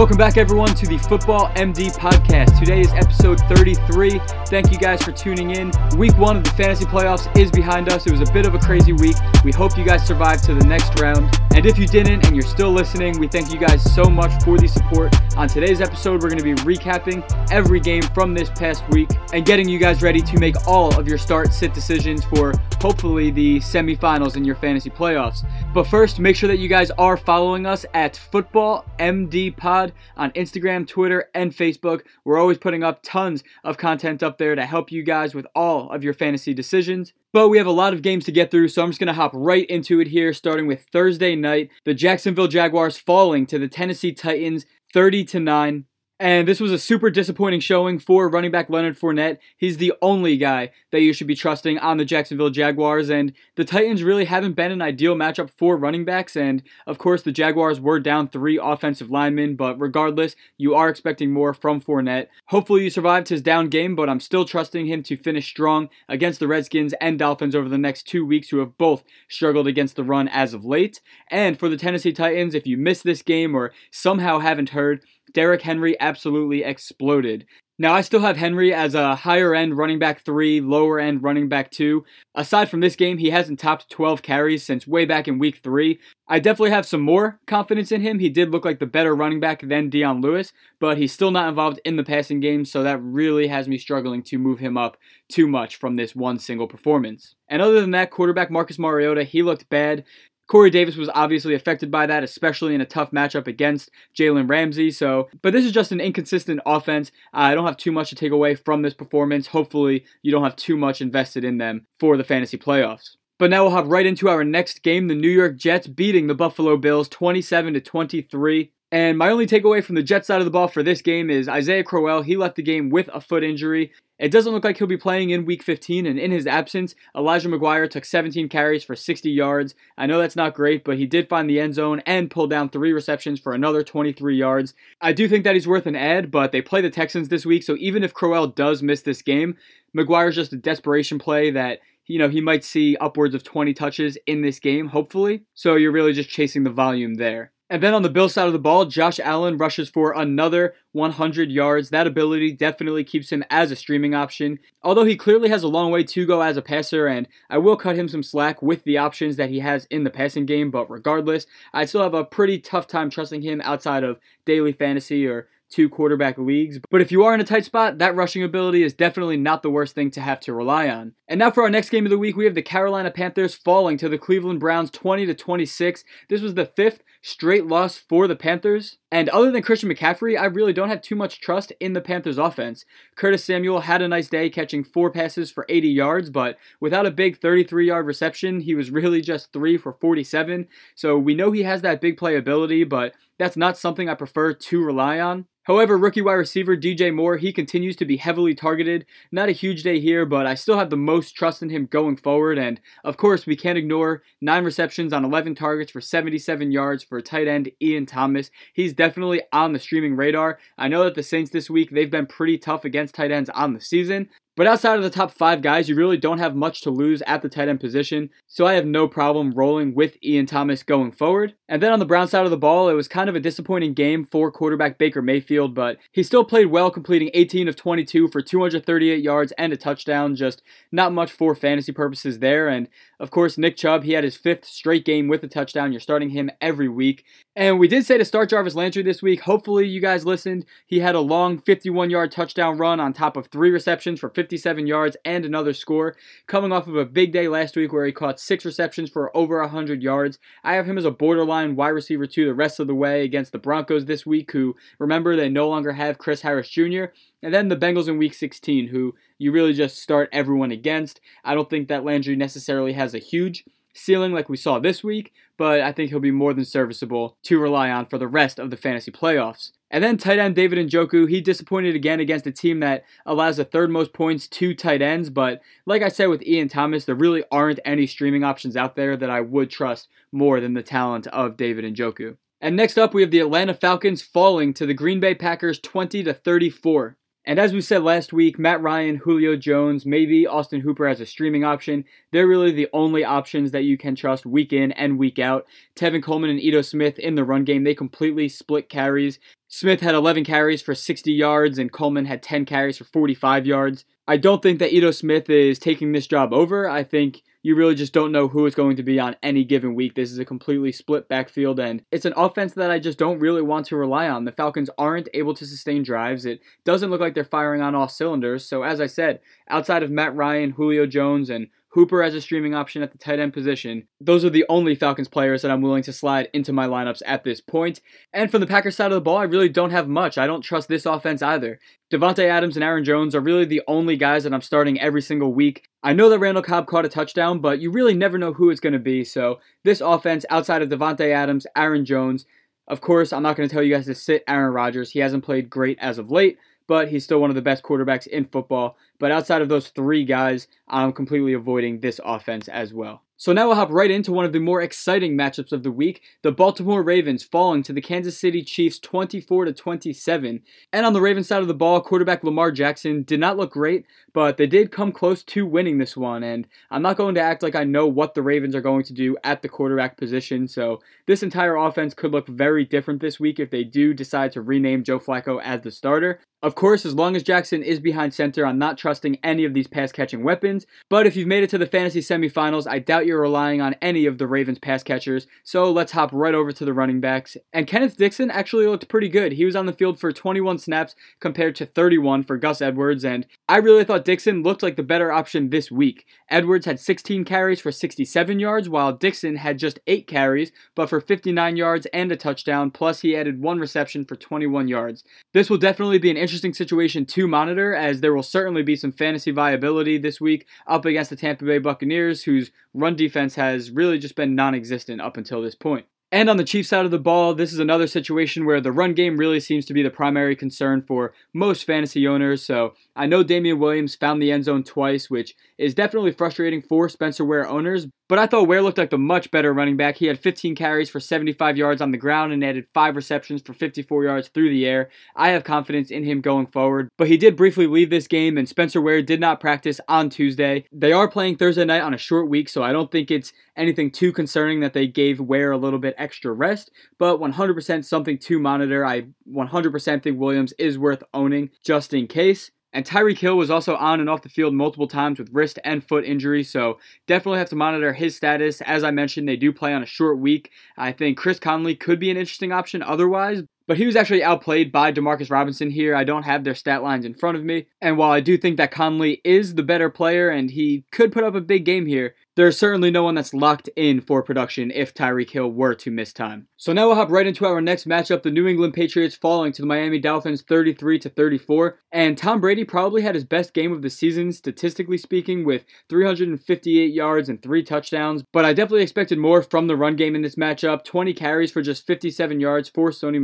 Welcome 0.00 0.16
back, 0.16 0.38
everyone, 0.38 0.74
to 0.76 0.86
the 0.86 0.96
Football 0.96 1.50
MD 1.56 1.94
podcast. 1.94 2.58
Today 2.58 2.80
is 2.80 2.90
episode 2.92 3.38
33. 3.50 4.18
Thank 4.46 4.72
you 4.72 4.78
guys 4.78 5.02
for 5.02 5.12
tuning 5.12 5.50
in. 5.50 5.70
Week 5.98 6.16
one 6.16 6.38
of 6.38 6.42
the 6.42 6.48
fantasy 6.52 6.86
playoffs 6.86 7.28
is 7.38 7.50
behind 7.50 7.90
us. 7.90 8.06
It 8.06 8.12
was 8.12 8.26
a 8.26 8.32
bit 8.32 8.46
of 8.46 8.54
a 8.54 8.58
crazy 8.58 8.94
week. 8.94 9.16
We 9.44 9.52
hope 9.52 9.76
you 9.76 9.84
guys 9.84 10.06
survive 10.06 10.40
to 10.46 10.54
the 10.54 10.64
next 10.64 10.98
round. 10.98 11.28
And 11.52 11.66
if 11.66 11.76
you 11.78 11.86
didn't 11.86 12.24
and 12.26 12.34
you're 12.34 12.46
still 12.46 12.70
listening, 12.70 13.18
we 13.18 13.26
thank 13.26 13.52
you 13.52 13.58
guys 13.58 13.82
so 13.94 14.04
much 14.04 14.42
for 14.44 14.56
the 14.56 14.68
support. 14.68 15.14
On 15.36 15.48
today's 15.48 15.80
episode, 15.80 16.22
we're 16.22 16.30
going 16.30 16.38
to 16.38 16.44
be 16.44 16.54
recapping 16.54 17.22
every 17.50 17.80
game 17.80 18.02
from 18.14 18.34
this 18.34 18.48
past 18.50 18.88
week 18.90 19.10
and 19.32 19.44
getting 19.44 19.68
you 19.68 19.78
guys 19.78 20.00
ready 20.00 20.20
to 20.20 20.38
make 20.38 20.66
all 20.66 20.96
of 20.98 21.08
your 21.08 21.18
start 21.18 21.52
sit 21.52 21.74
decisions 21.74 22.24
for 22.24 22.52
hopefully 22.80 23.30
the 23.30 23.58
semifinals 23.58 24.36
in 24.36 24.44
your 24.44 24.54
fantasy 24.54 24.90
playoffs. 24.90 25.44
But 25.74 25.88
first, 25.88 26.18
make 26.18 26.36
sure 26.36 26.48
that 26.48 26.58
you 26.58 26.68
guys 26.68 26.90
are 26.92 27.16
following 27.16 27.66
us 27.66 27.84
at 27.94 28.16
Football 28.16 28.86
MD 28.98 29.54
Pod 29.54 29.92
on 30.16 30.30
Instagram, 30.32 30.86
Twitter, 30.86 31.28
and 31.34 31.54
Facebook. 31.54 32.02
We're 32.24 32.38
always 32.38 32.58
putting 32.58 32.84
up 32.84 33.00
tons 33.02 33.42
of 33.64 33.76
content 33.76 34.22
up 34.22 34.38
there 34.38 34.54
to 34.54 34.64
help 34.64 34.92
you 34.92 35.02
guys 35.02 35.34
with 35.34 35.46
all 35.54 35.90
of 35.90 36.04
your 36.04 36.14
fantasy 36.14 36.54
decisions. 36.54 37.12
But 37.32 37.48
we 37.48 37.58
have 37.58 37.66
a 37.66 37.72
lot 37.72 37.94
of 37.94 38.02
games 38.02 38.24
to 38.24 38.32
get 38.32 38.50
through, 38.50 38.68
so 38.68 38.82
I'm 38.82 38.90
just 38.90 38.98
going 38.98 39.06
to 39.06 39.12
hop 39.12 39.30
right 39.34 39.66
into 39.66 40.00
it 40.00 40.08
here, 40.08 40.32
starting 40.32 40.66
with 40.66 40.86
Thursday 40.92 41.36
night. 41.36 41.70
The 41.84 41.94
Jacksonville 41.94 42.48
Jaguars 42.48 42.98
falling 42.98 43.46
to 43.46 43.58
the 43.58 43.68
Tennessee 43.68 44.12
Titans 44.12 44.66
30 44.92 45.24
to 45.26 45.40
9. 45.40 45.84
And 46.20 46.46
this 46.46 46.60
was 46.60 46.70
a 46.70 46.78
super 46.78 47.08
disappointing 47.08 47.60
showing 47.60 47.98
for 47.98 48.28
running 48.28 48.50
back 48.50 48.68
Leonard 48.68 49.00
Fournette. 49.00 49.38
He's 49.56 49.78
the 49.78 49.94
only 50.02 50.36
guy 50.36 50.70
that 50.92 51.00
you 51.00 51.14
should 51.14 51.26
be 51.26 51.34
trusting 51.34 51.78
on 51.78 51.96
the 51.96 52.04
Jacksonville 52.04 52.50
Jaguars. 52.50 53.08
And 53.08 53.32
the 53.56 53.64
Titans 53.64 54.02
really 54.02 54.26
haven't 54.26 54.52
been 54.52 54.70
an 54.70 54.82
ideal 54.82 55.16
matchup 55.16 55.50
for 55.56 55.78
running 55.78 56.04
backs. 56.04 56.36
And 56.36 56.62
of 56.86 56.98
course, 56.98 57.22
the 57.22 57.32
Jaguars 57.32 57.80
were 57.80 57.98
down 57.98 58.28
three 58.28 58.58
offensive 58.62 59.10
linemen. 59.10 59.56
But 59.56 59.80
regardless, 59.80 60.36
you 60.58 60.74
are 60.74 60.90
expecting 60.90 61.32
more 61.32 61.54
from 61.54 61.80
Fournette. 61.80 62.26
Hopefully, 62.48 62.84
you 62.84 62.90
survived 62.90 63.30
his 63.30 63.40
down 63.40 63.68
game, 63.68 63.96
but 63.96 64.10
I'm 64.10 64.20
still 64.20 64.44
trusting 64.44 64.84
him 64.84 65.02
to 65.04 65.16
finish 65.16 65.48
strong 65.48 65.88
against 66.06 66.38
the 66.38 66.48
Redskins 66.48 66.92
and 67.00 67.18
Dolphins 67.18 67.54
over 67.54 67.70
the 67.70 67.78
next 67.78 68.02
two 68.02 68.26
weeks, 68.26 68.50
who 68.50 68.58
have 68.58 68.76
both 68.76 69.04
struggled 69.30 69.66
against 69.66 69.96
the 69.96 70.04
run 70.04 70.28
as 70.28 70.52
of 70.52 70.66
late. 70.66 71.00
And 71.30 71.58
for 71.58 71.70
the 71.70 71.78
Tennessee 71.78 72.12
Titans, 72.12 72.54
if 72.54 72.66
you 72.66 72.76
missed 72.76 73.04
this 73.04 73.22
game 73.22 73.54
or 73.54 73.72
somehow 73.90 74.40
haven't 74.40 74.70
heard, 74.70 75.02
Derrick 75.32 75.62
Henry 75.62 75.98
absolutely 76.00 76.62
exploded. 76.62 77.46
Now, 77.80 77.94
I 77.94 78.02
still 78.02 78.20
have 78.20 78.36
Henry 78.36 78.74
as 78.74 78.94
a 78.94 79.16
higher 79.16 79.54
end 79.54 79.74
running 79.74 79.98
back 79.98 80.22
three, 80.22 80.60
lower 80.60 81.00
end 81.00 81.22
running 81.22 81.48
back 81.48 81.70
two. 81.70 82.04
Aside 82.34 82.68
from 82.68 82.80
this 82.80 82.94
game, 82.94 83.16
he 83.16 83.30
hasn't 83.30 83.58
topped 83.58 83.88
12 83.88 84.20
carries 84.20 84.62
since 84.62 84.86
way 84.86 85.06
back 85.06 85.26
in 85.26 85.38
week 85.38 85.60
three. 85.62 85.98
I 86.28 86.40
definitely 86.40 86.72
have 86.72 86.84
some 86.84 87.00
more 87.00 87.40
confidence 87.46 87.90
in 87.90 88.02
him. 88.02 88.18
He 88.18 88.28
did 88.28 88.50
look 88.50 88.66
like 88.66 88.80
the 88.80 88.86
better 88.86 89.16
running 89.16 89.40
back 89.40 89.62
than 89.62 89.88
Dion 89.88 90.20
Lewis, 90.20 90.52
but 90.78 90.98
he's 90.98 91.14
still 91.14 91.30
not 91.30 91.48
involved 91.48 91.80
in 91.86 91.96
the 91.96 92.04
passing 92.04 92.38
game, 92.38 92.66
so 92.66 92.82
that 92.82 93.02
really 93.02 93.46
has 93.46 93.66
me 93.66 93.78
struggling 93.78 94.22
to 94.24 94.36
move 94.36 94.58
him 94.58 94.76
up 94.76 94.98
too 95.30 95.48
much 95.48 95.76
from 95.76 95.96
this 95.96 96.14
one 96.14 96.38
single 96.38 96.68
performance. 96.68 97.34
And 97.48 97.62
other 97.62 97.80
than 97.80 97.92
that, 97.92 98.10
quarterback 98.10 98.50
Marcus 98.50 98.78
Mariota, 98.78 99.24
he 99.24 99.42
looked 99.42 99.70
bad. 99.70 100.04
Corey 100.50 100.68
Davis 100.68 100.96
was 100.96 101.08
obviously 101.14 101.54
affected 101.54 101.92
by 101.92 102.06
that, 102.06 102.24
especially 102.24 102.74
in 102.74 102.80
a 102.80 102.84
tough 102.84 103.12
matchup 103.12 103.46
against 103.46 103.88
Jalen 104.18 104.50
Ramsey. 104.50 104.90
So, 104.90 105.28
but 105.42 105.52
this 105.52 105.64
is 105.64 105.70
just 105.70 105.92
an 105.92 106.00
inconsistent 106.00 106.60
offense. 106.66 107.12
I 107.32 107.54
don't 107.54 107.66
have 107.66 107.76
too 107.76 107.92
much 107.92 108.08
to 108.08 108.16
take 108.16 108.32
away 108.32 108.56
from 108.56 108.82
this 108.82 108.92
performance. 108.92 109.46
Hopefully, 109.46 110.04
you 110.22 110.32
don't 110.32 110.42
have 110.42 110.56
too 110.56 110.76
much 110.76 111.00
invested 111.00 111.44
in 111.44 111.58
them 111.58 111.86
for 112.00 112.16
the 112.16 112.24
fantasy 112.24 112.58
playoffs. 112.58 113.10
But 113.38 113.50
now 113.50 113.62
we'll 113.62 113.70
hop 113.70 113.84
right 113.86 114.04
into 114.04 114.28
our 114.28 114.42
next 114.42 114.82
game, 114.82 115.06
the 115.06 115.14
New 115.14 115.30
York 115.30 115.56
Jets 115.56 115.86
beating 115.86 116.26
the 116.26 116.34
Buffalo 116.34 116.76
Bills 116.76 117.08
27 117.08 117.74
to 117.74 117.80
23. 117.80 118.72
And 118.92 119.16
my 119.16 119.30
only 119.30 119.46
takeaway 119.46 119.84
from 119.84 119.94
the 119.94 120.02
Jets 120.02 120.26
side 120.26 120.40
of 120.40 120.44
the 120.44 120.50
ball 120.50 120.66
for 120.66 120.82
this 120.82 121.00
game 121.00 121.30
is 121.30 121.48
Isaiah 121.48 121.84
Crowell. 121.84 122.22
He 122.22 122.36
left 122.36 122.56
the 122.56 122.62
game 122.62 122.90
with 122.90 123.08
a 123.14 123.20
foot 123.20 123.44
injury. 123.44 123.92
It 124.18 124.32
doesn't 124.32 124.52
look 124.52 124.64
like 124.64 124.76
he'll 124.76 124.86
be 124.86 124.96
playing 124.96 125.30
in 125.30 125.46
week 125.46 125.62
15, 125.62 126.04
and 126.04 126.18
in 126.18 126.30
his 126.30 126.46
absence, 126.46 126.94
Elijah 127.16 127.48
McGuire 127.48 127.88
took 127.88 128.04
17 128.04 128.48
carries 128.48 128.84
for 128.84 128.94
60 128.94 129.30
yards. 129.30 129.74
I 129.96 130.06
know 130.06 130.18
that's 130.18 130.36
not 130.36 130.54
great, 130.54 130.84
but 130.84 130.98
he 130.98 131.06
did 131.06 131.28
find 131.28 131.48
the 131.48 131.58
end 131.58 131.74
zone 131.74 132.02
and 132.04 132.30
pulled 132.30 132.50
down 132.50 132.68
three 132.68 132.92
receptions 132.92 133.40
for 133.40 133.54
another 133.54 133.82
23 133.82 134.36
yards. 134.36 134.74
I 135.00 135.12
do 135.12 135.26
think 135.26 135.44
that 135.44 135.54
he's 135.54 135.68
worth 135.68 135.86
an 135.86 135.96
ad, 135.96 136.30
but 136.30 136.52
they 136.52 136.60
play 136.60 136.82
the 136.82 136.90
Texans 136.90 137.28
this 137.28 137.46
week, 137.46 137.62
so 137.62 137.76
even 137.78 138.02
if 138.04 138.12
Crowell 138.12 138.48
does 138.48 138.82
miss 138.82 139.00
this 139.00 139.22
game, 139.22 139.56
McGuire's 139.96 140.36
just 140.36 140.52
a 140.52 140.56
desperation 140.56 141.18
play 141.18 141.50
that 141.50 141.78
you 142.06 142.18
know, 142.18 142.28
he 142.28 142.40
might 142.40 142.64
see 142.64 142.96
upwards 142.96 143.36
of 143.36 143.44
20 143.44 143.72
touches 143.72 144.18
in 144.26 144.42
this 144.42 144.58
game, 144.58 144.88
hopefully. 144.88 145.44
So 145.54 145.76
you're 145.76 145.92
really 145.92 146.12
just 146.12 146.28
chasing 146.28 146.64
the 146.64 146.70
volume 146.70 147.14
there. 147.14 147.52
And 147.70 147.80
then 147.80 147.94
on 147.94 148.02
the 148.02 148.10
Bill 148.10 148.28
side 148.28 148.48
of 148.48 148.52
the 148.52 148.58
ball, 148.58 148.84
Josh 148.84 149.20
Allen 149.20 149.56
rushes 149.56 149.88
for 149.88 150.12
another 150.12 150.74
100 150.90 151.52
yards. 151.52 151.90
That 151.90 152.08
ability 152.08 152.50
definitely 152.50 153.04
keeps 153.04 153.30
him 153.30 153.44
as 153.48 153.70
a 153.70 153.76
streaming 153.76 154.12
option. 154.12 154.58
Although 154.82 155.04
he 155.04 155.16
clearly 155.16 155.48
has 155.50 155.62
a 155.62 155.68
long 155.68 155.92
way 155.92 156.02
to 156.02 156.26
go 156.26 156.40
as 156.40 156.56
a 156.56 156.62
passer, 156.62 157.06
and 157.06 157.28
I 157.48 157.58
will 157.58 157.76
cut 157.76 157.94
him 157.94 158.08
some 158.08 158.24
slack 158.24 158.60
with 158.60 158.82
the 158.82 158.98
options 158.98 159.36
that 159.36 159.50
he 159.50 159.60
has 159.60 159.84
in 159.84 160.02
the 160.02 160.10
passing 160.10 160.46
game, 160.46 160.72
but 160.72 160.90
regardless, 160.90 161.46
I 161.72 161.84
still 161.84 162.02
have 162.02 162.12
a 162.12 162.24
pretty 162.24 162.58
tough 162.58 162.88
time 162.88 163.08
trusting 163.08 163.42
him 163.42 163.60
outside 163.60 164.02
of 164.02 164.18
daily 164.44 164.72
fantasy 164.72 165.24
or 165.28 165.46
two 165.70 165.88
quarterback 165.88 166.36
leagues. 166.36 166.78
But 166.90 167.00
if 167.00 167.12
you 167.12 167.24
are 167.24 167.32
in 167.32 167.40
a 167.40 167.44
tight 167.44 167.64
spot, 167.64 167.98
that 167.98 168.16
rushing 168.16 168.42
ability 168.42 168.82
is 168.82 168.92
definitely 168.92 169.36
not 169.36 169.62
the 169.62 169.70
worst 169.70 169.94
thing 169.94 170.10
to 170.12 170.20
have 170.20 170.40
to 170.40 170.52
rely 170.52 170.88
on. 170.88 171.12
And 171.28 171.38
now 171.38 171.50
for 171.50 171.62
our 171.62 171.70
next 171.70 171.90
game 171.90 172.04
of 172.04 172.10
the 172.10 172.18
week, 172.18 172.36
we 172.36 172.44
have 172.44 172.56
the 172.56 172.62
Carolina 172.62 173.10
Panthers 173.10 173.54
falling 173.54 173.96
to 173.98 174.08
the 174.08 174.18
Cleveland 174.18 174.60
Browns 174.60 174.90
20 174.90 175.26
to 175.26 175.34
26. 175.34 176.04
This 176.28 176.40
was 176.40 176.54
the 176.54 176.66
fifth 176.66 177.02
straight 177.22 177.66
loss 177.66 177.98
for 177.98 178.26
the 178.26 178.36
Panthers. 178.36 178.98
And 179.12 179.28
other 179.28 179.50
than 179.50 179.62
Christian 179.62 179.90
McCaffrey, 179.90 180.38
I 180.38 180.46
really 180.46 180.72
don't 180.72 180.88
have 180.88 181.02
too 181.02 181.16
much 181.16 181.40
trust 181.40 181.72
in 181.80 181.92
the 181.92 182.00
Panthers 182.00 182.38
offense. 182.38 182.84
Curtis 183.16 183.44
Samuel 183.44 183.80
had 183.80 184.02
a 184.02 184.08
nice 184.08 184.28
day 184.28 184.48
catching 184.48 184.84
four 184.84 185.10
passes 185.10 185.50
for 185.50 185.66
80 185.68 185.88
yards, 185.88 186.30
but 186.30 186.56
without 186.80 187.06
a 187.06 187.10
big 187.10 187.40
33 187.40 187.86
yard 187.86 188.06
reception, 188.06 188.60
he 188.60 188.74
was 188.74 188.90
really 188.90 189.20
just 189.20 189.52
3 189.52 189.76
for 189.76 189.92
47. 189.92 190.68
So 190.94 191.18
we 191.18 191.34
know 191.34 191.52
he 191.52 191.62
has 191.64 191.82
that 191.82 192.00
big 192.00 192.16
play 192.16 192.36
ability, 192.36 192.84
but 192.84 193.14
that's 193.38 193.56
not 193.56 193.78
something 193.78 194.08
I 194.08 194.14
prefer 194.14 194.52
to 194.52 194.84
rely 194.84 195.20
on. 195.20 195.46
However, 195.64 195.96
rookie 195.96 196.22
wide 196.22 196.32
receiver 196.34 196.76
DJ 196.76 197.14
Moore, 197.14 197.36
he 197.36 197.52
continues 197.52 197.94
to 197.96 198.04
be 198.04 198.16
heavily 198.16 198.54
targeted. 198.54 199.06
Not 199.30 199.50
a 199.50 199.52
huge 199.52 199.82
day 199.82 200.00
here, 200.00 200.26
but 200.26 200.46
I 200.46 200.54
still 200.54 200.78
have 200.78 200.90
the 200.90 200.96
most 200.96 201.36
trust 201.36 201.62
in 201.62 201.70
him 201.70 201.86
going 201.86 202.16
forward. 202.16 202.58
And 202.58 202.80
of 203.04 203.16
course, 203.16 203.46
we 203.46 203.56
can't 203.56 203.78
ignore 203.78 204.22
9 204.40 204.64
receptions 204.64 205.12
on 205.12 205.24
11 205.24 205.54
targets 205.54 205.92
for 205.92 206.00
77 206.00 206.72
yards 206.72 207.04
for 207.10 207.20
tight 207.20 207.48
end 207.48 207.70
Ian 207.82 208.06
Thomas. 208.06 208.50
He's 208.72 208.94
definitely 208.94 209.42
on 209.52 209.74
the 209.74 209.78
streaming 209.78 210.16
radar. 210.16 210.58
I 210.78 210.88
know 210.88 211.04
that 211.04 211.16
the 211.16 211.22
Saints 211.22 211.50
this 211.50 211.68
week, 211.68 211.90
they've 211.90 212.10
been 212.10 212.26
pretty 212.26 212.56
tough 212.56 212.86
against 212.86 213.16
tight 213.16 213.32
ends 213.32 213.50
on 213.50 213.74
the 213.74 213.80
season, 213.80 214.30
but 214.60 214.66
outside 214.66 214.98
of 214.98 215.02
the 215.02 215.08
top 215.08 215.30
five 215.30 215.62
guys, 215.62 215.88
you 215.88 215.94
really 215.94 216.18
don't 216.18 216.36
have 216.36 216.54
much 216.54 216.82
to 216.82 216.90
lose 216.90 217.22
at 217.22 217.40
the 217.40 217.48
tight 217.48 217.70
end 217.70 217.80
position, 217.80 218.28
so 218.46 218.66
I 218.66 218.74
have 218.74 218.84
no 218.84 219.08
problem 219.08 219.52
rolling 219.52 219.94
with 219.94 220.22
Ian 220.22 220.44
Thomas 220.44 220.82
going 220.82 221.12
forward. 221.12 221.54
And 221.66 221.82
then 221.82 221.92
on 221.92 221.98
the 221.98 222.04
Brown 222.04 222.28
side 222.28 222.44
of 222.44 222.50
the 222.50 222.58
ball, 222.58 222.90
it 222.90 222.92
was 222.92 223.08
kind 223.08 223.30
of 223.30 223.34
a 223.34 223.40
disappointing 223.40 223.94
game 223.94 224.26
for 224.30 224.52
quarterback 224.52 224.98
Baker 224.98 225.22
Mayfield, 225.22 225.74
but 225.74 225.96
he 226.12 226.22
still 226.22 226.44
played 226.44 226.66
well, 226.66 226.90
completing 226.90 227.30
18 227.32 227.68
of 227.68 227.76
22 227.76 228.28
for 228.28 228.42
238 228.42 229.22
yards 229.22 229.54
and 229.56 229.72
a 229.72 229.78
touchdown, 229.78 230.36
just 230.36 230.60
not 230.92 231.14
much 231.14 231.32
for 231.32 231.54
fantasy 231.54 231.92
purposes 231.92 232.40
there. 232.40 232.68
And 232.68 232.90
of 233.18 233.30
course, 233.30 233.56
Nick 233.56 233.78
Chubb, 233.78 234.02
he 234.02 234.12
had 234.12 234.24
his 234.24 234.36
fifth 234.36 234.66
straight 234.66 235.06
game 235.06 235.28
with 235.28 235.42
a 235.42 235.48
touchdown. 235.48 235.90
You're 235.90 236.00
starting 236.00 236.30
him 236.30 236.50
every 236.60 236.88
week. 236.88 237.24
And 237.56 237.78
we 237.78 237.88
did 237.88 238.06
say 238.06 238.16
to 238.16 238.24
start 238.24 238.50
Jarvis 238.50 238.74
Landry 238.74 239.02
this 239.02 239.22
week. 239.22 239.42
Hopefully, 239.42 239.86
you 239.86 240.00
guys 240.00 240.24
listened. 240.24 240.64
He 240.86 241.00
had 241.00 241.14
a 241.14 241.20
long 241.20 241.58
51 241.58 242.10
yard 242.10 242.32
touchdown 242.32 242.78
run 242.78 243.00
on 243.00 243.12
top 243.12 243.36
of 243.36 243.46
three 243.46 243.70
receptions 243.70 244.20
for 244.20 244.30
57 244.50 244.88
yards 244.88 245.16
and 245.24 245.44
another 245.44 245.72
score, 245.72 246.16
coming 246.48 246.72
off 246.72 246.88
of 246.88 246.96
a 246.96 247.04
big 247.04 247.30
day 247.30 247.46
last 247.46 247.76
week 247.76 247.92
where 247.92 248.04
he 248.04 248.10
caught 248.10 248.40
six 248.40 248.64
receptions 248.64 249.08
for 249.08 249.34
over 249.36 249.60
100 249.60 250.02
yards. 250.02 250.40
I 250.64 250.74
have 250.74 250.86
him 250.86 250.98
as 250.98 251.04
a 251.04 251.12
borderline 251.12 251.76
wide 251.76 251.90
receiver 251.90 252.26
two 252.26 252.46
the 252.46 252.52
rest 252.52 252.80
of 252.80 252.88
the 252.88 252.94
way 252.94 253.22
against 253.22 253.52
the 253.52 253.58
Broncos 253.58 254.06
this 254.06 254.26
week, 254.26 254.50
who 254.50 254.74
remember 254.98 255.36
they 255.36 255.48
no 255.48 255.68
longer 255.68 255.92
have 255.92 256.18
Chris 256.18 256.40
Harris 256.40 256.68
Jr. 256.68 257.04
And 257.44 257.54
then 257.54 257.68
the 257.68 257.76
Bengals 257.76 258.08
in 258.08 258.18
week 258.18 258.34
16, 258.34 258.88
who 258.88 259.14
you 259.38 259.52
really 259.52 259.72
just 259.72 259.98
start 259.98 260.28
everyone 260.32 260.72
against. 260.72 261.20
I 261.44 261.54
don't 261.54 261.70
think 261.70 261.86
that 261.86 262.04
Landry 262.04 262.34
necessarily 262.34 262.94
has 262.94 263.14
a 263.14 263.18
huge 263.18 263.64
ceiling 263.94 264.32
like 264.32 264.48
we 264.48 264.56
saw 264.56 264.78
this 264.78 265.02
week, 265.04 265.32
but 265.56 265.80
I 265.80 265.92
think 265.92 266.10
he'll 266.10 266.20
be 266.20 266.30
more 266.30 266.54
than 266.54 266.64
serviceable 266.64 267.36
to 267.44 267.58
rely 267.58 267.90
on 267.90 268.06
for 268.06 268.18
the 268.18 268.28
rest 268.28 268.58
of 268.58 268.70
the 268.70 268.76
fantasy 268.76 269.10
playoffs. 269.10 269.72
And 269.90 270.04
then 270.04 270.16
tight 270.16 270.38
end 270.38 270.54
David 270.54 270.88
Njoku, 270.88 271.28
he 271.28 271.40
disappointed 271.40 271.96
again 271.96 272.20
against 272.20 272.46
a 272.46 272.52
team 272.52 272.80
that 272.80 273.04
allows 273.26 273.56
the 273.56 273.64
third 273.64 273.90
most 273.90 274.12
points 274.12 274.46
to 274.48 274.72
tight 274.72 275.02
ends. 275.02 275.30
But 275.30 275.60
like 275.84 276.02
I 276.02 276.08
said 276.08 276.28
with 276.28 276.42
Ian 276.44 276.68
Thomas, 276.68 277.04
there 277.04 277.16
really 277.16 277.42
aren't 277.50 277.80
any 277.84 278.06
streaming 278.06 278.44
options 278.44 278.76
out 278.76 278.94
there 278.94 279.16
that 279.16 279.30
I 279.30 279.40
would 279.40 279.68
trust 279.68 280.08
more 280.30 280.60
than 280.60 280.74
the 280.74 280.82
talent 280.82 281.26
of 281.28 281.56
David 281.56 281.84
Njoku. 281.84 282.36
And 282.60 282.76
next 282.76 282.98
up, 282.98 283.14
we 283.14 283.22
have 283.22 283.30
the 283.30 283.40
Atlanta 283.40 283.74
Falcons 283.74 284.22
falling 284.22 284.74
to 284.74 284.86
the 284.86 284.94
Green 284.94 285.18
Bay 285.18 285.34
Packers 285.34 285.80
20 285.80 286.22
to 286.24 286.34
34. 286.34 287.16
And 287.46 287.58
as 287.58 287.72
we 287.72 287.80
said 287.80 288.02
last 288.02 288.34
week, 288.34 288.58
Matt 288.58 288.82
Ryan, 288.82 289.16
Julio 289.16 289.56
Jones, 289.56 290.04
maybe 290.04 290.46
Austin 290.46 290.80
Hooper 290.80 291.06
as 291.06 291.20
a 291.20 291.26
streaming 291.26 291.64
option. 291.64 292.04
They're 292.32 292.46
really 292.46 292.70
the 292.70 292.88
only 292.92 293.24
options 293.24 293.70
that 293.70 293.84
you 293.84 293.96
can 293.96 294.14
trust 294.14 294.44
week 294.44 294.74
in 294.74 294.92
and 294.92 295.18
week 295.18 295.38
out. 295.38 295.66
Tevin 295.96 296.22
Coleman 296.22 296.50
and 296.50 296.60
Ito 296.60 296.82
Smith 296.82 297.18
in 297.18 297.36
the 297.36 297.44
run 297.44 297.64
game, 297.64 297.84
they 297.84 297.94
completely 297.94 298.48
split 298.48 298.90
carries. 298.90 299.38
Smith 299.68 300.00
had 300.00 300.14
11 300.14 300.44
carries 300.44 300.82
for 300.82 300.94
60 300.94 301.32
yards, 301.32 301.78
and 301.78 301.90
Coleman 301.90 302.26
had 302.26 302.42
10 302.42 302.66
carries 302.66 302.98
for 302.98 303.04
45 303.04 303.66
yards. 303.66 304.04
I 304.30 304.36
don't 304.36 304.62
think 304.62 304.78
that 304.78 304.92
Ito 304.92 305.10
Smith 305.10 305.50
is 305.50 305.80
taking 305.80 306.12
this 306.12 306.28
job 306.28 306.52
over. 306.52 306.88
I 306.88 307.02
think 307.02 307.42
you 307.64 307.74
really 307.74 307.96
just 307.96 308.12
don't 308.12 308.30
know 308.30 308.46
who 308.46 308.64
it's 308.64 308.76
going 308.76 308.94
to 308.94 309.02
be 309.02 309.18
on 309.18 309.34
any 309.42 309.64
given 309.64 309.96
week. 309.96 310.14
This 310.14 310.30
is 310.30 310.38
a 310.38 310.44
completely 310.44 310.92
split 310.92 311.26
backfield, 311.26 311.80
and 311.80 312.04
it's 312.12 312.24
an 312.24 312.34
offense 312.36 312.74
that 312.74 312.92
I 312.92 313.00
just 313.00 313.18
don't 313.18 313.40
really 313.40 313.60
want 313.60 313.86
to 313.86 313.96
rely 313.96 314.28
on. 314.28 314.44
The 314.44 314.52
Falcons 314.52 314.88
aren't 314.96 315.28
able 315.34 315.52
to 315.54 315.66
sustain 315.66 316.04
drives. 316.04 316.46
It 316.46 316.60
doesn't 316.84 317.10
look 317.10 317.20
like 317.20 317.34
they're 317.34 317.42
firing 317.42 317.82
on 317.82 317.96
all 317.96 318.06
cylinders. 318.06 318.64
So, 318.64 318.84
as 318.84 319.00
I 319.00 319.06
said, 319.06 319.40
outside 319.66 320.04
of 320.04 320.12
Matt 320.12 320.36
Ryan, 320.36 320.70
Julio 320.70 321.06
Jones, 321.06 321.50
and 321.50 321.66
Hooper 321.90 322.22
as 322.22 322.34
a 322.34 322.40
streaming 322.40 322.74
option 322.74 323.02
at 323.02 323.10
the 323.10 323.18
tight 323.18 323.40
end 323.40 323.52
position. 323.52 324.06
Those 324.20 324.44
are 324.44 324.50
the 324.50 324.64
only 324.68 324.94
Falcons 324.94 325.28
players 325.28 325.62
that 325.62 325.70
I'm 325.72 325.82
willing 325.82 326.04
to 326.04 326.12
slide 326.12 326.48
into 326.52 326.72
my 326.72 326.86
lineups 326.86 327.22
at 327.26 327.42
this 327.42 327.60
point. 327.60 328.00
And 328.32 328.50
from 328.50 328.60
the 328.60 328.66
Packers 328.66 328.94
side 328.94 329.10
of 329.10 329.16
the 329.16 329.20
ball, 329.20 329.38
I 329.38 329.44
really 329.44 329.68
don't 329.68 329.90
have 329.90 330.08
much. 330.08 330.38
I 330.38 330.46
don't 330.46 330.62
trust 330.62 330.88
this 330.88 331.04
offense 331.04 331.42
either. 331.42 331.80
Davante 332.12 332.44
Adams 332.44 332.76
and 332.76 332.84
Aaron 332.84 333.04
Jones 333.04 333.34
are 333.34 333.40
really 333.40 333.64
the 333.64 333.82
only 333.88 334.16
guys 334.16 334.44
that 334.44 334.54
I'm 334.54 334.62
starting 334.62 335.00
every 335.00 335.22
single 335.22 335.52
week. 335.52 335.88
I 336.02 336.12
know 336.12 336.28
that 336.30 336.38
Randall 336.38 336.62
Cobb 336.62 336.86
caught 336.86 337.04
a 337.04 337.08
touchdown, 337.08 337.58
but 337.58 337.80
you 337.80 337.90
really 337.90 338.14
never 338.14 338.38
know 338.38 338.52
who 338.52 338.70
it's 338.70 338.80
going 338.80 338.92
to 338.92 339.00
be. 339.00 339.24
So 339.24 339.58
this 339.82 340.00
offense, 340.00 340.46
outside 340.48 340.82
of 340.82 340.88
Davante 340.88 341.32
Adams, 341.32 341.66
Aaron 341.76 342.04
Jones, 342.04 342.46
of 342.86 343.00
course, 343.00 343.32
I'm 343.32 343.42
not 343.42 343.56
going 343.56 343.68
to 343.68 343.72
tell 343.72 343.82
you 343.82 343.94
guys 343.94 344.06
to 344.06 344.14
sit 344.14 344.44
Aaron 344.46 344.72
Rodgers. 344.72 345.10
He 345.10 345.18
hasn't 345.18 345.44
played 345.44 345.68
great 345.70 345.98
as 346.00 346.18
of 346.18 346.30
late 346.30 346.56
but 346.90 347.08
he's 347.08 347.22
still 347.22 347.40
one 347.40 347.50
of 347.50 347.54
the 347.54 347.62
best 347.62 347.84
quarterbacks 347.84 348.26
in 348.26 348.44
football. 348.44 348.96
But 349.20 349.30
outside 349.30 349.62
of 349.62 349.68
those 349.68 349.88
three 349.88 350.24
guys, 350.24 350.66
I'm 350.88 351.12
completely 351.12 351.52
avoiding 351.52 352.00
this 352.00 352.18
offense 352.24 352.66
as 352.66 352.92
well. 352.92 353.22
So 353.40 353.54
now 353.54 353.68
we'll 353.68 353.76
hop 353.76 353.90
right 353.90 354.10
into 354.10 354.32
one 354.32 354.44
of 354.44 354.52
the 354.52 354.60
more 354.60 354.82
exciting 354.82 355.34
matchups 355.34 355.72
of 355.72 355.82
the 355.82 355.90
week, 355.90 356.20
the 356.42 356.52
Baltimore 356.52 357.02
Ravens 357.02 357.42
falling 357.42 357.82
to 357.84 357.92
the 357.94 358.02
Kansas 358.02 358.38
City 358.38 358.62
Chiefs 358.62 358.98
24 358.98 359.64
to 359.64 359.72
27. 359.72 360.60
And 360.92 361.06
on 361.06 361.14
the 361.14 361.22
Ravens 361.22 361.48
side 361.48 361.62
of 361.62 361.68
the 361.68 361.72
ball, 361.72 362.02
quarterback 362.02 362.44
Lamar 362.44 362.70
Jackson 362.70 363.22
did 363.22 363.40
not 363.40 363.56
look 363.56 363.72
great, 363.72 364.04
but 364.34 364.58
they 364.58 364.66
did 364.66 364.92
come 364.92 365.10
close 365.10 365.42
to 365.44 365.64
winning 365.64 365.96
this 365.96 366.18
one 366.18 366.42
and 366.42 366.68
I'm 366.90 367.00
not 367.00 367.16
going 367.16 367.34
to 367.36 367.40
act 367.40 367.62
like 367.62 367.74
I 367.74 367.84
know 367.84 368.06
what 368.06 368.34
the 368.34 368.42
Ravens 368.42 368.74
are 368.74 368.82
going 368.82 369.04
to 369.04 369.14
do 369.14 369.38
at 369.42 369.62
the 369.62 369.70
quarterback 369.70 370.18
position. 370.18 370.68
So 370.68 371.00
this 371.26 371.42
entire 371.42 371.76
offense 371.76 372.12
could 372.12 372.32
look 372.32 372.46
very 372.46 372.84
different 372.84 373.22
this 373.22 373.40
week 373.40 373.58
if 373.58 373.70
they 373.70 373.84
do 373.84 374.12
decide 374.12 374.52
to 374.52 374.60
rename 374.60 375.02
Joe 375.02 375.18
Flacco 375.18 375.62
as 375.62 375.80
the 375.80 375.90
starter. 375.90 376.40
Of 376.62 376.74
course, 376.74 377.06
as 377.06 377.14
long 377.14 377.36
as 377.36 377.42
Jackson 377.42 377.82
is 377.82 378.00
behind 378.00 378.34
center, 378.34 378.66
I'm 378.66 378.78
not 378.78 378.98
trusting 378.98 379.38
any 379.42 379.64
of 379.64 379.72
these 379.72 379.86
pass 379.86 380.12
catching 380.12 380.44
weapons. 380.44 380.86
But 381.08 381.26
if 381.26 381.34
you've 381.34 381.48
made 381.48 381.62
it 381.62 381.70
to 381.70 381.78
the 381.78 381.86
fantasy 381.86 382.20
semifinals, 382.20 382.86
I 382.86 382.98
doubt 382.98 383.24
you're 383.24 383.40
relying 383.40 383.80
on 383.80 383.94
any 384.02 384.26
of 384.26 384.36
the 384.36 384.46
Ravens 384.46 384.78
pass 384.78 385.02
catchers. 385.02 385.46
So 385.64 385.90
let's 385.90 386.12
hop 386.12 386.28
right 386.34 386.54
over 386.54 386.70
to 386.70 386.84
the 386.84 386.92
running 386.92 387.18
backs. 387.18 387.56
And 387.72 387.86
Kenneth 387.86 388.18
Dixon 388.18 388.50
actually 388.50 388.86
looked 388.86 389.08
pretty 389.08 389.30
good. 389.30 389.52
He 389.52 389.64
was 389.64 389.74
on 389.74 389.86
the 389.86 389.94
field 389.94 390.20
for 390.20 390.32
21 390.32 390.76
snaps 390.76 391.14
compared 391.40 391.76
to 391.76 391.86
31 391.86 392.42
for 392.42 392.58
Gus 392.58 392.82
Edwards. 392.82 393.24
And 393.24 393.46
I 393.66 393.78
really 393.78 394.04
thought 394.04 394.26
Dixon 394.26 394.62
looked 394.62 394.82
like 394.82 394.96
the 394.96 395.02
better 395.02 395.32
option 395.32 395.70
this 395.70 395.90
week. 395.90 396.26
Edwards 396.50 396.84
had 396.84 397.00
16 397.00 397.44
carries 397.46 397.80
for 397.80 397.90
67 397.90 398.60
yards, 398.60 398.86
while 398.86 399.14
Dixon 399.14 399.56
had 399.56 399.78
just 399.78 399.98
8 400.06 400.26
carries, 400.26 400.72
but 400.94 401.08
for 401.08 401.20
59 401.20 401.76
yards 401.76 402.06
and 402.12 402.30
a 402.30 402.36
touchdown. 402.36 402.90
Plus, 402.90 403.20
he 403.20 403.34
added 403.34 403.62
one 403.62 403.78
reception 403.78 404.26
for 404.26 404.36
21 404.36 404.88
yards. 404.88 405.24
This 405.54 405.70
will 405.70 405.78
definitely 405.78 406.18
be 406.18 406.30
an 406.30 406.36
interesting 406.50 406.74
situation 406.74 407.24
to 407.24 407.46
monitor, 407.46 407.94
as 407.94 408.20
there 408.20 408.34
will 408.34 408.42
certainly 408.42 408.82
be 408.82 408.96
some 408.96 409.12
fantasy 409.12 409.52
viability 409.52 410.18
this 410.18 410.40
week 410.40 410.66
up 410.84 411.04
against 411.04 411.30
the 411.30 411.36
Tampa 411.36 411.64
Bay 411.64 411.78
Buccaneers, 411.78 412.42
whose 412.42 412.72
run 412.92 413.14
defense 413.14 413.54
has 413.54 413.92
really 413.92 414.18
just 414.18 414.34
been 414.34 414.56
non 414.56 414.74
existent 414.74 415.20
up 415.20 415.36
until 415.36 415.62
this 415.62 415.76
point. 415.76 416.06
And 416.32 416.50
on 416.50 416.56
the 416.56 416.64
Chiefs 416.64 416.88
side 416.88 417.04
of 417.04 417.12
the 417.12 417.20
ball, 417.20 417.54
this 417.54 417.72
is 417.72 417.78
another 417.78 418.08
situation 418.08 418.64
where 418.64 418.80
the 418.80 418.90
run 418.90 419.14
game 419.14 419.36
really 419.36 419.60
seems 419.60 419.86
to 419.86 419.94
be 419.94 420.02
the 420.02 420.10
primary 420.10 420.56
concern 420.56 421.02
for 421.02 421.34
most 421.54 421.84
fantasy 421.84 422.26
owners. 422.26 422.64
So 422.66 422.94
I 423.14 423.26
know 423.26 423.44
Damien 423.44 423.78
Williams 423.78 424.16
found 424.16 424.42
the 424.42 424.50
end 424.50 424.64
zone 424.64 424.82
twice, 424.82 425.30
which 425.30 425.54
is 425.78 425.94
definitely 425.94 426.32
frustrating 426.32 426.82
for 426.82 427.08
Spencer 427.08 427.44
Ware 427.44 427.68
owners, 427.68 428.08
but 428.30 428.38
I 428.38 428.46
thought 428.46 428.68
Ware 428.68 428.80
looked 428.80 428.96
like 428.96 429.10
the 429.10 429.18
much 429.18 429.50
better 429.50 429.74
running 429.74 429.96
back. 429.96 430.16
He 430.16 430.26
had 430.26 430.38
15 430.38 430.76
carries 430.76 431.10
for 431.10 431.18
75 431.18 431.76
yards 431.76 432.00
on 432.00 432.12
the 432.12 432.16
ground 432.16 432.52
and 432.52 432.62
added 432.62 432.86
5 432.94 433.16
receptions 433.16 433.60
for 433.60 433.72
54 433.72 434.22
yards 434.22 434.46
through 434.46 434.70
the 434.70 434.86
air. 434.86 435.10
I 435.34 435.48
have 435.48 435.64
confidence 435.64 436.12
in 436.12 436.22
him 436.22 436.40
going 436.40 436.68
forward, 436.68 437.08
but 437.18 437.26
he 437.26 437.36
did 437.36 437.56
briefly 437.56 437.88
leave 437.88 438.08
this 438.08 438.28
game, 438.28 438.56
and 438.56 438.68
Spencer 438.68 439.00
Ware 439.00 439.20
did 439.20 439.40
not 439.40 439.58
practice 439.58 440.00
on 440.06 440.30
Tuesday. 440.30 440.84
They 440.92 441.12
are 441.12 441.26
playing 441.26 441.56
Thursday 441.56 441.84
night 441.84 442.02
on 442.02 442.14
a 442.14 442.18
short 442.18 442.48
week, 442.48 442.68
so 442.68 442.84
I 442.84 442.92
don't 442.92 443.10
think 443.10 443.32
it's 443.32 443.52
anything 443.76 444.12
too 444.12 444.32
concerning 444.32 444.78
that 444.78 444.92
they 444.92 445.08
gave 445.08 445.40
Ware 445.40 445.72
a 445.72 445.76
little 445.76 445.98
bit 445.98 446.14
extra 446.16 446.52
rest, 446.52 446.92
but 447.18 447.40
100% 447.40 448.04
something 448.04 448.38
to 448.38 448.60
monitor. 448.60 449.04
I 449.04 449.24
100% 449.52 450.22
think 450.22 450.38
Williams 450.38 450.72
is 450.78 450.96
worth 450.96 451.24
owning 451.34 451.70
just 451.82 452.14
in 452.14 452.28
case. 452.28 452.70
And 452.92 453.04
Tyreek 453.04 453.38
Hill 453.38 453.56
was 453.56 453.70
also 453.70 453.94
on 453.96 454.18
and 454.18 454.28
off 454.28 454.42
the 454.42 454.48
field 454.48 454.74
multiple 454.74 455.06
times 455.06 455.38
with 455.38 455.48
wrist 455.52 455.78
and 455.84 456.06
foot 456.06 456.24
injuries, 456.24 456.70
so 456.70 456.98
definitely 457.26 457.58
have 457.58 457.68
to 457.70 457.76
monitor 457.76 458.12
his 458.12 458.36
status. 458.36 458.80
As 458.80 459.04
I 459.04 459.12
mentioned, 459.12 459.48
they 459.48 459.56
do 459.56 459.72
play 459.72 459.94
on 459.94 460.02
a 460.02 460.06
short 460.06 460.38
week. 460.38 460.70
I 460.96 461.12
think 461.12 461.38
Chris 461.38 461.60
Conley 461.60 461.94
could 461.94 462.18
be 462.18 462.30
an 462.30 462.36
interesting 462.36 462.72
option 462.72 463.02
otherwise, 463.02 463.62
but 463.90 463.96
he 463.96 464.06
was 464.06 464.14
actually 464.14 464.44
outplayed 464.44 464.92
by 464.92 465.10
Demarcus 465.10 465.50
Robinson 465.50 465.90
here. 465.90 466.14
I 466.14 466.22
don't 466.22 466.44
have 466.44 466.62
their 466.62 466.76
stat 466.76 467.02
lines 467.02 467.24
in 467.24 467.34
front 467.34 467.56
of 467.56 467.64
me. 467.64 467.86
And 468.00 468.16
while 468.16 468.30
I 468.30 468.38
do 468.38 468.56
think 468.56 468.76
that 468.76 468.92
Conley 468.92 469.40
is 469.42 469.74
the 469.74 469.82
better 469.82 470.08
player 470.08 470.48
and 470.48 470.70
he 470.70 471.06
could 471.10 471.32
put 471.32 471.42
up 471.42 471.56
a 471.56 471.60
big 471.60 471.84
game 471.84 472.06
here, 472.06 472.36
there's 472.54 472.78
certainly 472.78 473.10
no 473.10 473.24
one 473.24 473.34
that's 473.34 473.54
locked 473.54 473.88
in 473.96 474.20
for 474.20 474.42
production 474.42 474.90
if 474.90 475.14
Tyreek 475.14 475.50
Hill 475.50 475.72
were 475.72 475.94
to 475.94 476.10
miss 476.10 476.32
time. 476.32 476.68
So 476.76 476.92
now 476.92 477.06
we'll 477.06 477.16
hop 477.16 477.30
right 477.30 477.46
into 477.46 477.64
our 477.64 477.80
next 477.80 478.06
matchup, 478.06 478.42
the 478.42 478.50
New 478.50 478.66
England 478.66 478.94
Patriots 478.94 479.34
falling 479.34 479.72
to 479.72 479.82
the 479.82 479.86
Miami 479.86 480.18
Dolphins 480.18 480.62
33 480.62 481.18
to 481.20 481.28
34. 481.28 481.98
And 482.12 482.36
Tom 482.36 482.60
Brady 482.60 482.84
probably 482.84 483.22
had 483.22 483.34
his 483.34 483.44
best 483.44 483.72
game 483.72 483.92
of 483.92 484.02
the 484.02 484.10
season 484.10 484.52
statistically 484.52 485.16
speaking 485.16 485.64
with 485.64 485.84
358 486.08 487.12
yards 487.12 487.48
and 487.48 487.62
3 487.62 487.82
touchdowns, 487.82 488.44
but 488.52 488.64
I 488.64 488.72
definitely 488.72 489.02
expected 489.02 489.38
more 489.38 489.62
from 489.62 489.86
the 489.86 489.96
run 489.96 490.16
game 490.16 490.34
in 490.34 490.42
this 490.42 490.56
matchup. 490.56 491.04
20 491.04 491.32
carries 491.32 491.72
for 491.72 491.82
just 491.82 492.06
57 492.06 492.60
yards 492.60 492.88
for 492.88 493.10
Sony 493.10 493.40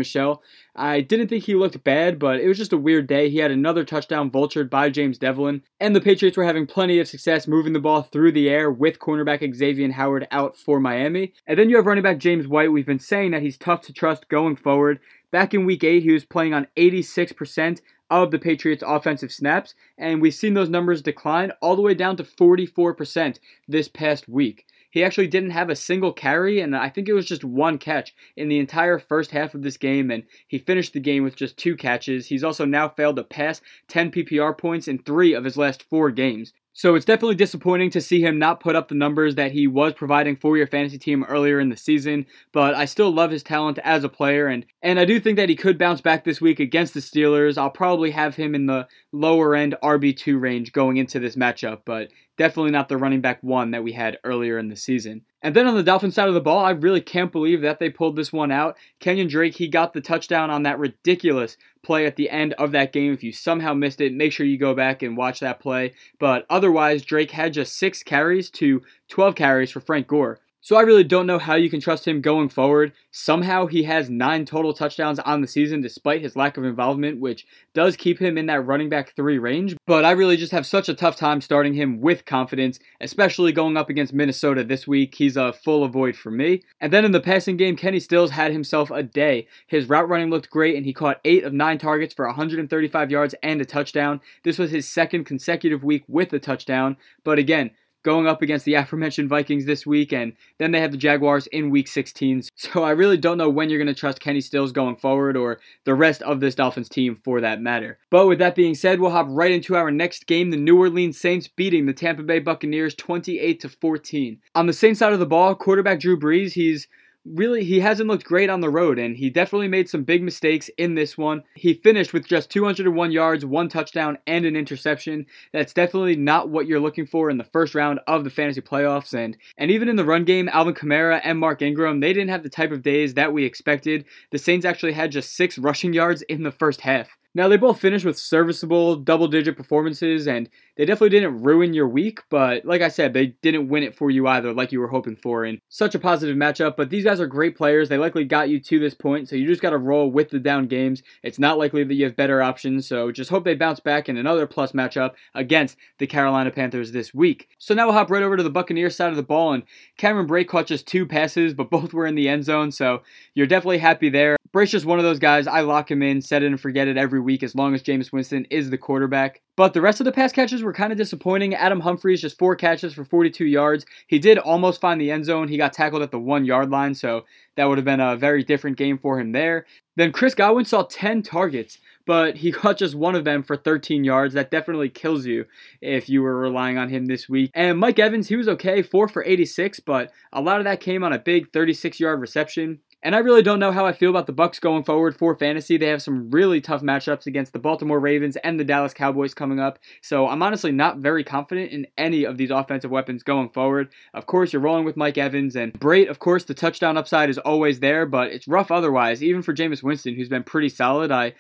I 0.75 1.01
didn't 1.01 1.29
think 1.29 1.45
he 1.45 1.55
looked 1.55 1.83
bad, 1.85 2.19
but 2.19 2.41
it 2.41 2.49
was 2.49 2.59
just 2.59 2.73
a 2.73 2.79
weird 2.79 3.07
day. 3.07 3.29
He 3.29 3.39
had 3.39 3.51
another 3.51 3.85
touchdown 3.85 4.31
vultured 4.31 4.71
by 4.71 4.91
James 4.91 5.19
Develin, 5.19 5.63
and 5.81 5.95
the 5.95 6.01
Patriots 6.01 6.37
were 6.37 6.45
having 6.45 6.67
plenty 6.67 6.99
of 6.99 7.09
success 7.09 7.47
moving 7.47 7.73
the 7.73 7.81
ball 7.81 8.03
through 8.03 8.33
the 8.33 8.49
air 8.49 8.71
with 8.71 8.99
cornerback 8.99 9.55
Xavier 9.55 9.93
Howard 9.93 10.27
out 10.31 10.57
for 10.57 10.81
Miami. 10.81 11.33
And 11.47 11.59
then 11.59 11.71
you 11.71 11.77
have 11.77 11.87
running 11.87 12.05
back 12.05 12.19
James 12.19 12.47
White. 12.47 12.73
We've 12.73 12.87
been 12.87 12.99
saying 12.99 13.31
that 13.33 13.43
he's 13.43 13.59
tough 13.59 13.81
to 13.83 13.93
trust 13.93 14.29
going 14.29 14.57
forward. 14.57 15.01
Back 15.31 15.55
in 15.55 15.67
week 15.67 15.85
8, 15.85 16.03
he 16.03 16.13
was 16.13 16.25
playing 16.25 16.55
on 16.55 16.69
86% 16.77 17.81
of 18.11 18.31
the 18.31 18.39
Patriots' 18.39 18.85
offensive 18.87 19.33
snaps, 19.33 19.75
and 19.99 20.23
we've 20.23 20.35
seen 20.35 20.55
those 20.55 20.69
numbers 20.69 21.03
decline 21.03 21.53
all 21.61 21.77
the 21.77 21.83
way 21.83 21.95
down 21.95 22.17
to 22.17 22.25
44% 22.25 23.39
this 23.67 23.89
past 23.89 24.29
week. 24.29 24.67
He 24.97 25.05
actually 25.05 25.27
didn't 25.27 25.51
have 25.51 25.69
a 25.69 25.77
single 25.77 26.11
carry, 26.11 26.59
and 26.59 26.75
I 26.75 26.89
think 26.89 27.07
it 27.07 27.13
was 27.13 27.27
just 27.27 27.45
one 27.45 27.77
catch 27.77 28.15
in 28.35 28.49
the 28.49 28.59
entire 28.59 28.99
first 28.99 29.31
half 29.31 29.55
of 29.55 29.61
this 29.61 29.77
game, 29.77 30.11
and 30.11 30.23
he 30.49 30.57
finished 30.57 30.95
the 30.95 31.01
game 31.01 31.23
with 31.23 31.37
just 31.37 31.59
two 31.59 31.77
catches. 31.77 32.29
He's 32.29 32.43
also 32.43 32.65
now 32.65 32.89
failed 32.89 33.17
to 33.17 33.23
pass 33.23 33.61
10 33.89 34.11
PPR 34.11 34.57
points 34.57 34.89
in 34.89 34.97
three 34.97 35.35
of 35.35 35.45
his 35.45 35.59
last 35.59 35.83
four 35.83 36.11
games. 36.11 36.55
So 36.73 36.95
it's 36.95 37.07
definitely 37.07 37.37
disappointing 37.37 37.89
to 37.91 38.03
see 38.03 38.21
him 38.21 38.39
not 38.39 38.61
put 38.61 38.77
up 38.77 38.89
the 38.89 38.95
numbers 38.95 39.35
that 39.37 39.53
he 39.53 39.67
was 39.67 39.95
providing 39.95 40.37
for 40.37 40.59
your 40.59 40.67
fantasy 40.67 40.99
team 40.99 41.25
earlier 41.25 41.59
in 41.59 41.71
the 41.71 41.77
season, 41.77 42.27
but 42.53 42.75
I 42.75 42.85
still 42.85 43.11
love 43.11 43.31
his 43.31 43.43
talent 43.43 43.79
as 43.83 44.05
a 44.05 44.11
player 44.11 44.47
and 44.47 44.67
and 44.83 45.01
I 45.01 45.07
do 45.07 45.19
think 45.19 45.37
that 45.37 45.49
he 45.49 45.57
could 45.57 45.79
bounce 45.79 46.03
back 46.03 46.25
this 46.25 46.39
week 46.39 46.61
against 46.61 46.93
the 46.93 47.01
Steelers. 47.01 47.57
I'll 47.57 47.71
probably 47.71 48.11
have 48.11 48.37
him 48.37 48.55
in 48.55 48.67
the 48.67 48.89
lower 49.21 49.55
end 49.55 49.77
RB2 49.83 50.41
range 50.41 50.73
going 50.73 50.97
into 50.97 51.19
this 51.19 51.37
matchup, 51.37 51.81
but 51.85 52.09
definitely 52.37 52.71
not 52.71 52.89
the 52.89 52.97
running 52.97 53.21
back 53.21 53.43
one 53.43 53.71
that 53.71 53.83
we 53.83 53.93
had 53.93 54.19
earlier 54.25 54.59
in 54.59 54.69
the 54.69 54.77
season. 54.77 55.23
And 55.43 55.55
then 55.55 55.67
on 55.67 55.77
the 55.77 55.83
Dolphins 55.83 56.15
side 56.15 56.29
of 56.29 56.35
the 56.35 56.41
ball, 56.41 56.65
I 56.65 56.71
really 56.71 57.01
can't 57.01 57.33
believe 57.33 57.63
that 57.63 57.79
they 57.79 57.89
pulled 57.89 58.17
this 58.17 58.33
one 58.33 58.51
out. 58.51 58.77
Kenyon 59.01 59.29
Drake, 59.29 59.55
he 59.57 59.69
got 59.69 59.93
the 59.93 60.01
touchdown 60.01 60.51
on 60.51 60.65
that 60.65 60.79
ridiculous 60.79 61.57
play 61.83 62.05
at 62.05 62.17
the 62.17 62.29
end 62.31 62.53
of 62.55 62.73
that 62.73 62.93
game. 62.93 63.13
If 63.13 63.23
you 63.23 63.33
somehow 63.33 63.73
missed 63.73 64.01
it, 64.01 64.13
make 64.13 64.33
sure 64.33 64.45
you 64.45 64.59
go 64.59 64.75
back 64.75 65.03
and 65.03 65.17
watch 65.17 65.41
that 65.41 65.61
play. 65.61 65.95
But 66.19 66.47
otherwise, 66.51 67.05
Drake 67.05 67.31
had 67.31 67.53
just 67.53 67.79
six 67.79 68.03
carries 68.03 68.51
to 68.51 68.83
12 69.09 69.35
carries 69.35 69.71
for 69.71 69.81
Frank 69.81 70.09
Gore. 70.09 70.41
So 70.67 70.75
I 70.75 70.81
really 70.81 71.05
don't 71.05 71.29
know 71.29 71.39
how 71.39 71.55
you 71.55 71.71
can 71.71 71.79
trust 71.79 72.09
him 72.09 72.21
going 72.21 72.49
forward. 72.49 72.93
Somehow 73.13 73.67
he 73.67 73.85
has 73.85 74.11
nine 74.11 74.45
total 74.45 74.73
touchdowns 74.73 75.21
on 75.21 75.41
the 75.41 75.47
season 75.47 75.81
despite 75.81 76.23
his 76.23 76.35
lack 76.35 76.57
of 76.57 76.65
involvement, 76.65 77.21
which 77.21 77.47
does 77.73 77.95
keep 77.95 78.19
him 78.19 78.37
in 78.37 78.47
that 78.47 78.67
running 78.67 78.89
back 78.89 79.15
three 79.15 79.39
range. 79.39 79.77
But 79.87 80.05
I 80.05 80.11
really 80.11 80.37
just 80.37 80.51
have 80.51 80.67
such 80.67 80.89
a 80.89 80.95
tough 80.95 81.15
time 81.15 81.41
starting 81.41 81.75
him 81.75 82.01
with 82.01 82.25
confidence, 82.25 82.81
especially 83.01 83.53
going 83.53 83.77
up 83.77 83.89
against 83.89 84.13
Minnesota 84.13 84.65
this 84.65 84.89
week. 84.89 85.15
He's 85.15 85.37
a 85.37 85.53
full 85.53 85.85
avoid 85.85 86.17
for 86.17 86.33
me. 86.33 86.65
And 86.81 86.93
then 86.93 87.05
in 87.05 87.13
the 87.13 87.21
passing 87.21 87.57
game, 87.57 87.77
Kenny 87.77 88.01
Stills 88.01 88.33
had 88.33 88.51
himself 88.51 88.91
a 88.91 89.05
day. 89.05 89.47
His 89.69 89.89
route 89.89 90.09
running 90.09 90.31
looked 90.31 90.51
great, 90.51 90.75
and 90.75 90.85
he 90.85 90.93
caught 90.93 91.21
eight 91.25 91.45
of 91.45 91.53
nine 91.53 91.79
targets 91.79 92.13
for 92.13 92.27
135 92.27 93.09
yards 93.13 93.37
and 93.41 93.61
a 93.61 93.65
touchdown. 93.65 94.21
This 94.43 94.59
was 94.59 94.73
his 94.73 94.89
second 94.89 95.27
consecutive 95.27 95.85
week 95.85 96.03
with 96.09 96.33
a 96.33 96.41
touchdown. 96.41 96.97
But 97.23 97.39
again, 97.39 97.71
going 98.07 98.29
up 98.29 98.41
against 98.41 98.65
the 98.65 98.75
aforementioned 98.75 99.29
Vikings 99.29 99.67
this 99.67 99.85
week, 99.85 100.13
and 100.13 100.33
then 100.59 100.71
they 100.71 100.81
have 100.81 100.93
the 100.93 100.97
Jaguars 100.97 101.49
in 101.49 101.71
week 101.71 101.89
16. 101.89 102.45
So 102.57 102.83
I 102.83 102.91
really 102.91 103.17
don't 103.17 103.39
know 103.39 103.49
when 103.49 103.71
you're 103.71 103.79
going 103.79 103.95
to 103.95 103.99
trust 103.99 104.21
Kenny 104.21 104.41
Stills 104.41 104.73
going 104.73 104.97
forward 104.97 105.37
or 105.37 105.61
the 105.85 105.95
rest 105.95 106.23
of 106.23 106.41
this 106.41 106.55
Dolphins 106.55 106.89
team 106.89 107.17
for 107.17 107.41
that 107.41 107.61
matter. 107.61 107.99
But 108.11 108.27
with 108.27 108.39
that 108.39 108.55
being 108.55 108.75
said, 108.75 109.01
we'll 109.01 109.11
hop 109.11 109.27
right 109.29 109.51
into 109.51 109.77
our 109.77 109.91
next 109.91 110.27
game 110.27 110.51
the 110.51 110.57
New 110.57 110.79
Orleans 110.79 111.19
Saints 111.19 111.49
beating 111.49 111.87
the 111.87 111.93
Tampa 111.93 112.23
Bay 112.23 112.39
Buccaneers 112.39 112.95
28 112.95 113.61
to 113.61 113.69
14. 113.69 114.41
On 114.55 114.67
the 114.67 114.73
Saints 114.73 114.99
side 114.99 115.13
of 115.13 115.19
the 115.19 115.27
ball, 115.27 115.55
quarterback 115.55 116.01
Drew 116.01 116.19
Brees, 116.19 116.53
he's 116.53 116.87
really 117.35 117.65
he 117.65 117.81
hasn't 117.81 118.09
looked 118.09 118.25
great 118.25 118.51
on 118.51 118.61
the 118.61 118.71
road 118.71 118.99
and 118.99 119.17
he 119.17 119.31
definitely 119.31 119.69
made 119.69 119.89
some 119.89 120.05
big 120.05 120.23
mistakes 120.23 120.71
in 120.79 120.95
this 120.95 121.19
one. 121.19 121.43
He 121.55 121.75
finished 121.75 122.13
with 122.13 122.27
just 122.27 122.51
201 122.51 123.11
yards, 123.13 123.45
one 123.45 123.69
touchdown 123.69 124.19
and 124.27 124.45
an 124.45 124.57
interception. 124.57 125.27
That's 125.53 125.73
definitely 125.73 126.17
not 126.17 126.49
what 126.49 126.67
you're 126.67 126.81
looking 126.81 127.07
for 127.07 127.31
in 127.31 127.39
the 127.39 127.45
first 127.45 127.75
round 127.75 128.01
of 128.07 128.25
the 128.25 128.31
fantasy 128.31 128.61
playoffs 128.61 129.13
and 129.13 129.37
and 129.59 129.71
even 129.71 129.89
in 129.89 129.97
the 129.97 130.05
run 130.05 130.25
game, 130.25 130.49
Alvin 130.53 130.75
Kamara 130.75 131.21
and 131.25 131.39
Mark 131.39 131.63
Ingram, 131.63 132.01
they 132.01 132.13
didn't 132.13 132.31
have 132.31 132.43
the 132.43 132.49
type 132.49 132.71
of 132.71 132.83
days 132.83 133.15
that 133.15 133.33
we 133.33 133.45
expected. 133.45 134.05
The 134.31 134.39
Saints 134.39 134.67
actually 134.67 134.93
had 134.93 135.11
just 135.11 135.35
6 135.37 135.59
rushing 135.59 135.93
yards 135.93 136.23
in 136.23 136.43
the 136.43 136.51
first 136.51 136.83
half. 136.83 137.17
Now, 137.37 137.49
they 137.49 137.59
both 137.59 137.79
finished 137.79 138.07
with 138.07 138.17
serviceable 138.17 138.97
double 138.97 139.29
digit 139.29 139.59
performances, 139.59 140.27
and 140.27 140.49
they 140.79 140.87
definitely 140.87 141.11
didn't 141.11 141.43
ruin 141.43 141.75
your 141.75 141.87
week, 141.87 142.21
but 142.31 142.65
like 142.65 142.81
I 142.81 142.89
said, 142.89 143.13
they 143.13 143.27
didn't 143.43 143.69
win 143.69 143.83
it 143.83 143.95
for 143.95 144.11
you 144.11 144.27
either, 144.27 144.55
like 144.55 144.73
you 144.73 144.81
were 144.81 144.89
hoping 144.89 145.17
for. 145.17 145.45
And 145.45 145.61
such 145.69 145.95
a 145.95 145.99
positive 145.99 146.35
matchup, 146.35 146.77
but 146.79 146.89
these 146.89 147.05
guys 147.05 147.21
are 147.21 147.27
great 147.27 147.55
players. 147.55 147.91
They 147.91 147.99
likely 147.99 148.25
got 148.25 148.49
you 148.49 148.59
to 148.61 148.79
this 148.79 148.95
point, 148.95 149.29
so 149.29 149.37
you 149.37 149.47
just 149.47 149.61
got 149.61 149.71
to 149.71 149.77
roll 149.77 150.11
with 150.11 150.31
the 150.31 150.41
down 150.41 150.67
games. 150.67 151.03
It's 151.23 151.39
not 151.39 151.59
likely 151.59 151.85
that 151.85 151.93
you 151.93 152.05
have 152.07 152.17
better 152.17 152.41
options, 152.41 152.89
so 152.89 153.13
just 153.13 153.29
hope 153.29 153.45
they 153.45 153.55
bounce 153.55 153.81
back 153.81 154.09
in 154.09 154.17
another 154.17 154.47
plus 154.47 154.73
matchup 154.73 155.13
against 155.35 155.77
the 155.99 156.07
Carolina 156.07 156.51
Panthers 156.51 156.93
this 156.93 157.13
week. 157.13 157.51
So 157.59 157.75
now 157.75 157.85
we'll 157.85 157.97
hop 157.97 158.11
right 158.11 158.23
over 158.23 158.39
to 158.39 158.43
the 158.43 158.49
Buccaneers 158.49 158.97
side 158.97 159.11
of 159.11 159.17
the 159.17 159.23
ball, 159.23 159.53
and 159.53 159.65
Cameron 159.99 160.27
Brate 160.27 160.49
caught 160.49 160.69
just 160.69 160.87
two 160.87 161.05
passes, 161.05 161.53
but 161.53 161.69
both 161.69 161.93
were 161.93 162.07
in 162.07 162.15
the 162.15 162.31
end 162.31 162.47
zone, 162.47 162.73
so 162.73 163.03
you're 163.35 163.47
definitely 163.47 163.77
happy 163.77 164.09
there. 164.09 164.39
Brate's 164.57 164.73
just 164.73 164.87
one 164.87 164.99
of 164.99 165.05
those 165.05 165.19
guys. 165.19 165.47
I 165.47 165.61
lock 165.61 165.91
him 165.91 166.03
in, 166.03 166.23
set 166.23 166.43
it 166.43 166.47
and 166.47 166.59
forget 166.59 166.89
it 166.89 166.97
every 166.97 167.21
week 167.21 167.43
as 167.43 167.55
long 167.55 167.75
as 167.75 167.83
Jameis 167.83 168.11
Winston 168.11 168.47
is 168.47 168.71
the 168.71 168.79
quarterback. 168.79 169.43
But 169.55 169.75
the 169.75 169.83
rest 169.83 170.01
of 170.01 170.07
the 170.07 170.13
pass 170.13 170.33
catches 170.33 170.63
were 170.63 170.73
kind 170.73 170.93
of 170.93 170.97
disappointing. 170.97 171.55
Adam 171.55 171.81
Humphries 171.81 172.23
just 172.23 172.39
four 172.39 172.57
catches 172.57 172.95
for 172.95 173.05
42 173.05 173.45
yards. 173.45 173.85
He 174.07 174.19
did 174.19 174.39
almost 174.39 174.81
find 174.81 174.99
the 174.99 175.11
end 175.11 175.27
zone. 175.27 175.49
He 175.49 175.59
got 175.59 175.75
tackled 175.75 176.01
at 176.01 176.11
the 176.11 176.19
one 176.19 176.47
yard 176.47 176.71
line, 176.71 176.95
so 176.95 177.27
that 177.57 177.67
would 177.67 177.77
have 177.77 177.85
been 177.85 178.01
a 178.01 178.17
very 178.17 178.43
different 178.43 178.79
game 178.79 178.97
for 178.97 179.21
him 179.21 179.33
there. 179.33 179.67
Then 179.97 180.11
Chris 180.11 180.35
Godwin 180.35 180.65
saw 180.65 180.85
10 180.85 181.23
targets, 181.23 181.79
but 182.07 182.37
he 182.37 182.51
caught 182.53 182.79
just 182.79 182.95
one 182.95 183.15
of 183.15 183.25
them 183.25 183.43
for 183.43 183.57
13 183.57 184.05
yards. 184.05 184.33
That 184.33 184.51
definitely 184.51 184.89
kills 184.89 185.27
you 185.27 185.45
if 185.83 186.09
you 186.09 186.23
were 186.23 186.39
relying 186.39 186.79
on 186.79 186.89
him 186.89 187.07
this 187.07 187.29
week. 187.29 187.51
And 187.55 187.79
Mike 187.79 187.99
Evans, 187.99 188.29
he 188.29 188.37
was 188.37 188.49
okay, 188.49 188.81
4 188.81 189.09
for 189.09 189.23
86, 189.23 189.81
but 189.81 190.13
a 190.33 190.41
lot 190.41 190.61
of 190.61 190.65
that 190.65 190.81
came 190.81 191.05
on 191.05 191.13
a 191.13 191.19
big 191.19 191.53
36 191.53 192.01
yard 192.01 192.21
reception. 192.21 192.81
And 193.03 193.15
I 193.15 193.19
really 193.19 193.43
don't 193.43 193.61
know 193.61 193.73
how 193.73 193.87
I 193.87 193.93
feel 193.93 194.11
about 194.11 194.27
the 194.27 194.33
Bucks 194.33 194.59
going 194.59 194.83
forward 194.83 195.17
for 195.17 195.37
fantasy. 195.37 195.77
They 195.77 195.87
have 195.89 196.03
some 196.03 196.31
really 196.31 196.61
tough 196.61 196.83
matchups 196.83 197.27
against 197.27 197.53
the 197.53 197.59
Baltimore 197.59 198.01
Ravens 198.01 198.37
and 198.37 198.59
the 198.59 198.65
Dallas 198.65 198.95
Cowboys 198.95 199.35
coming 199.35 199.61
up. 199.61 199.79
So 200.03 200.27
I'm 200.27 200.43
honestly 200.43 200.73
not 200.73 200.99
very 200.99 201.23
confident 201.23 201.71
in 201.71 201.87
any 201.97 202.25
of 202.25 202.37
these 202.37 202.51
offensive 202.51 202.91
weapons 202.91 203.23
going 203.23 203.51
forward. 203.51 203.91
Of 204.15 204.27
course, 204.27 204.53
you're 204.53 204.63
rolling 204.63 204.85
with 204.85 204.97
Mike 204.97 205.19
Evans 205.19 205.55
and 205.55 205.73
Brate. 205.75 206.09
Of 206.09 206.19
course, 206.19 206.45
the 206.45 206.55
touchdown 206.55 206.97
upside 206.97 207.31
is 207.31 207.39
always 207.39 207.81
there, 207.81 208.07
but 208.07 208.33
it's 208.33 208.49
rough 208.49 208.71
otherwise. 208.71 209.23
Even 209.23 209.43
for 209.43 209.55
Jameis 209.55 209.83
Winston, 209.83 210.15
who's 210.15 210.31
been 210.31 210.43
pretty 210.43 210.71
solid, 210.71 211.13
I 211.13 211.35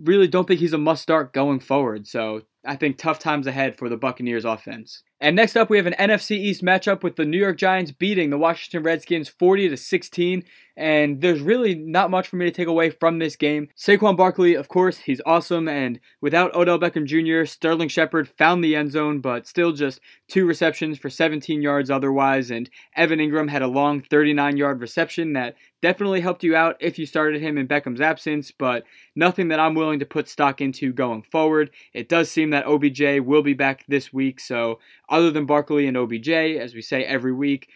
really 0.00 0.28
don't 0.28 0.46
think 0.46 0.60
he's 0.60 0.72
a 0.72 0.78
must 0.78 1.02
start 1.02 1.32
going 1.32 1.58
forward. 1.58 2.06
So 2.06 2.42
I 2.64 2.76
think 2.76 2.98
tough 2.98 3.18
times 3.18 3.46
ahead 3.46 3.78
for 3.78 3.88
the 3.88 3.96
Buccaneers 3.96 4.44
offense. 4.44 5.02
And 5.20 5.36
next 5.36 5.56
up, 5.56 5.70
we 5.70 5.76
have 5.76 5.86
an 5.86 5.94
NFC 5.98 6.32
East 6.32 6.62
matchup 6.62 7.02
with 7.02 7.16
the 7.16 7.24
New 7.24 7.38
York 7.38 7.56
Giants 7.56 7.92
beating 7.92 8.30
the 8.30 8.38
Washington 8.38 8.82
Redskins 8.82 9.28
40 9.28 9.70
to 9.70 9.76
16 9.76 10.44
and 10.78 11.20
there's 11.20 11.40
really 11.40 11.74
not 11.74 12.08
much 12.08 12.28
for 12.28 12.36
me 12.36 12.44
to 12.44 12.52
take 12.52 12.68
away 12.68 12.88
from 12.88 13.18
this 13.18 13.34
game. 13.34 13.68
Saquon 13.76 14.16
Barkley, 14.16 14.54
of 14.54 14.68
course, 14.68 14.98
he's 14.98 15.20
awesome, 15.26 15.66
and 15.66 15.98
without 16.20 16.54
Odell 16.54 16.78
Beckham 16.78 17.04
Jr., 17.04 17.44
Sterling 17.46 17.88
Shepard 17.88 18.28
found 18.28 18.62
the 18.62 18.76
end 18.76 18.92
zone, 18.92 19.18
but 19.18 19.48
still 19.48 19.72
just 19.72 19.98
two 20.28 20.46
receptions 20.46 20.96
for 20.96 21.10
17 21.10 21.60
yards 21.62 21.90
otherwise, 21.90 22.52
and 22.52 22.70
Evan 22.94 23.18
Engram 23.18 23.50
had 23.50 23.60
a 23.60 23.66
long 23.66 24.00
39 24.00 24.56
yard 24.56 24.80
reception 24.80 25.32
that 25.32 25.56
definitely 25.82 26.20
helped 26.20 26.44
you 26.44 26.54
out 26.54 26.76
if 26.78 26.96
you 26.96 27.06
started 27.06 27.42
him 27.42 27.58
in 27.58 27.66
Beckham's 27.66 28.00
absence, 28.00 28.52
but 28.52 28.84
nothing 29.16 29.48
that 29.48 29.60
I'm 29.60 29.74
willing 29.74 29.98
to 29.98 30.06
put 30.06 30.28
stock 30.28 30.60
into 30.60 30.92
going 30.92 31.22
forward. 31.22 31.70
It 31.92 32.08
does 32.08 32.30
seem 32.30 32.47
that 32.50 32.66
OBJ 32.66 33.20
will 33.20 33.42
be 33.42 33.54
back 33.54 33.84
this 33.88 34.12
week, 34.12 34.40
so 34.40 34.78
other 35.08 35.30
than 35.30 35.46
Barkley 35.46 35.86
and 35.86 35.96
OBJ, 35.96 36.28
as 36.28 36.74
we 36.74 36.82
say 36.82 37.04
every 37.04 37.32
week, 37.32 37.68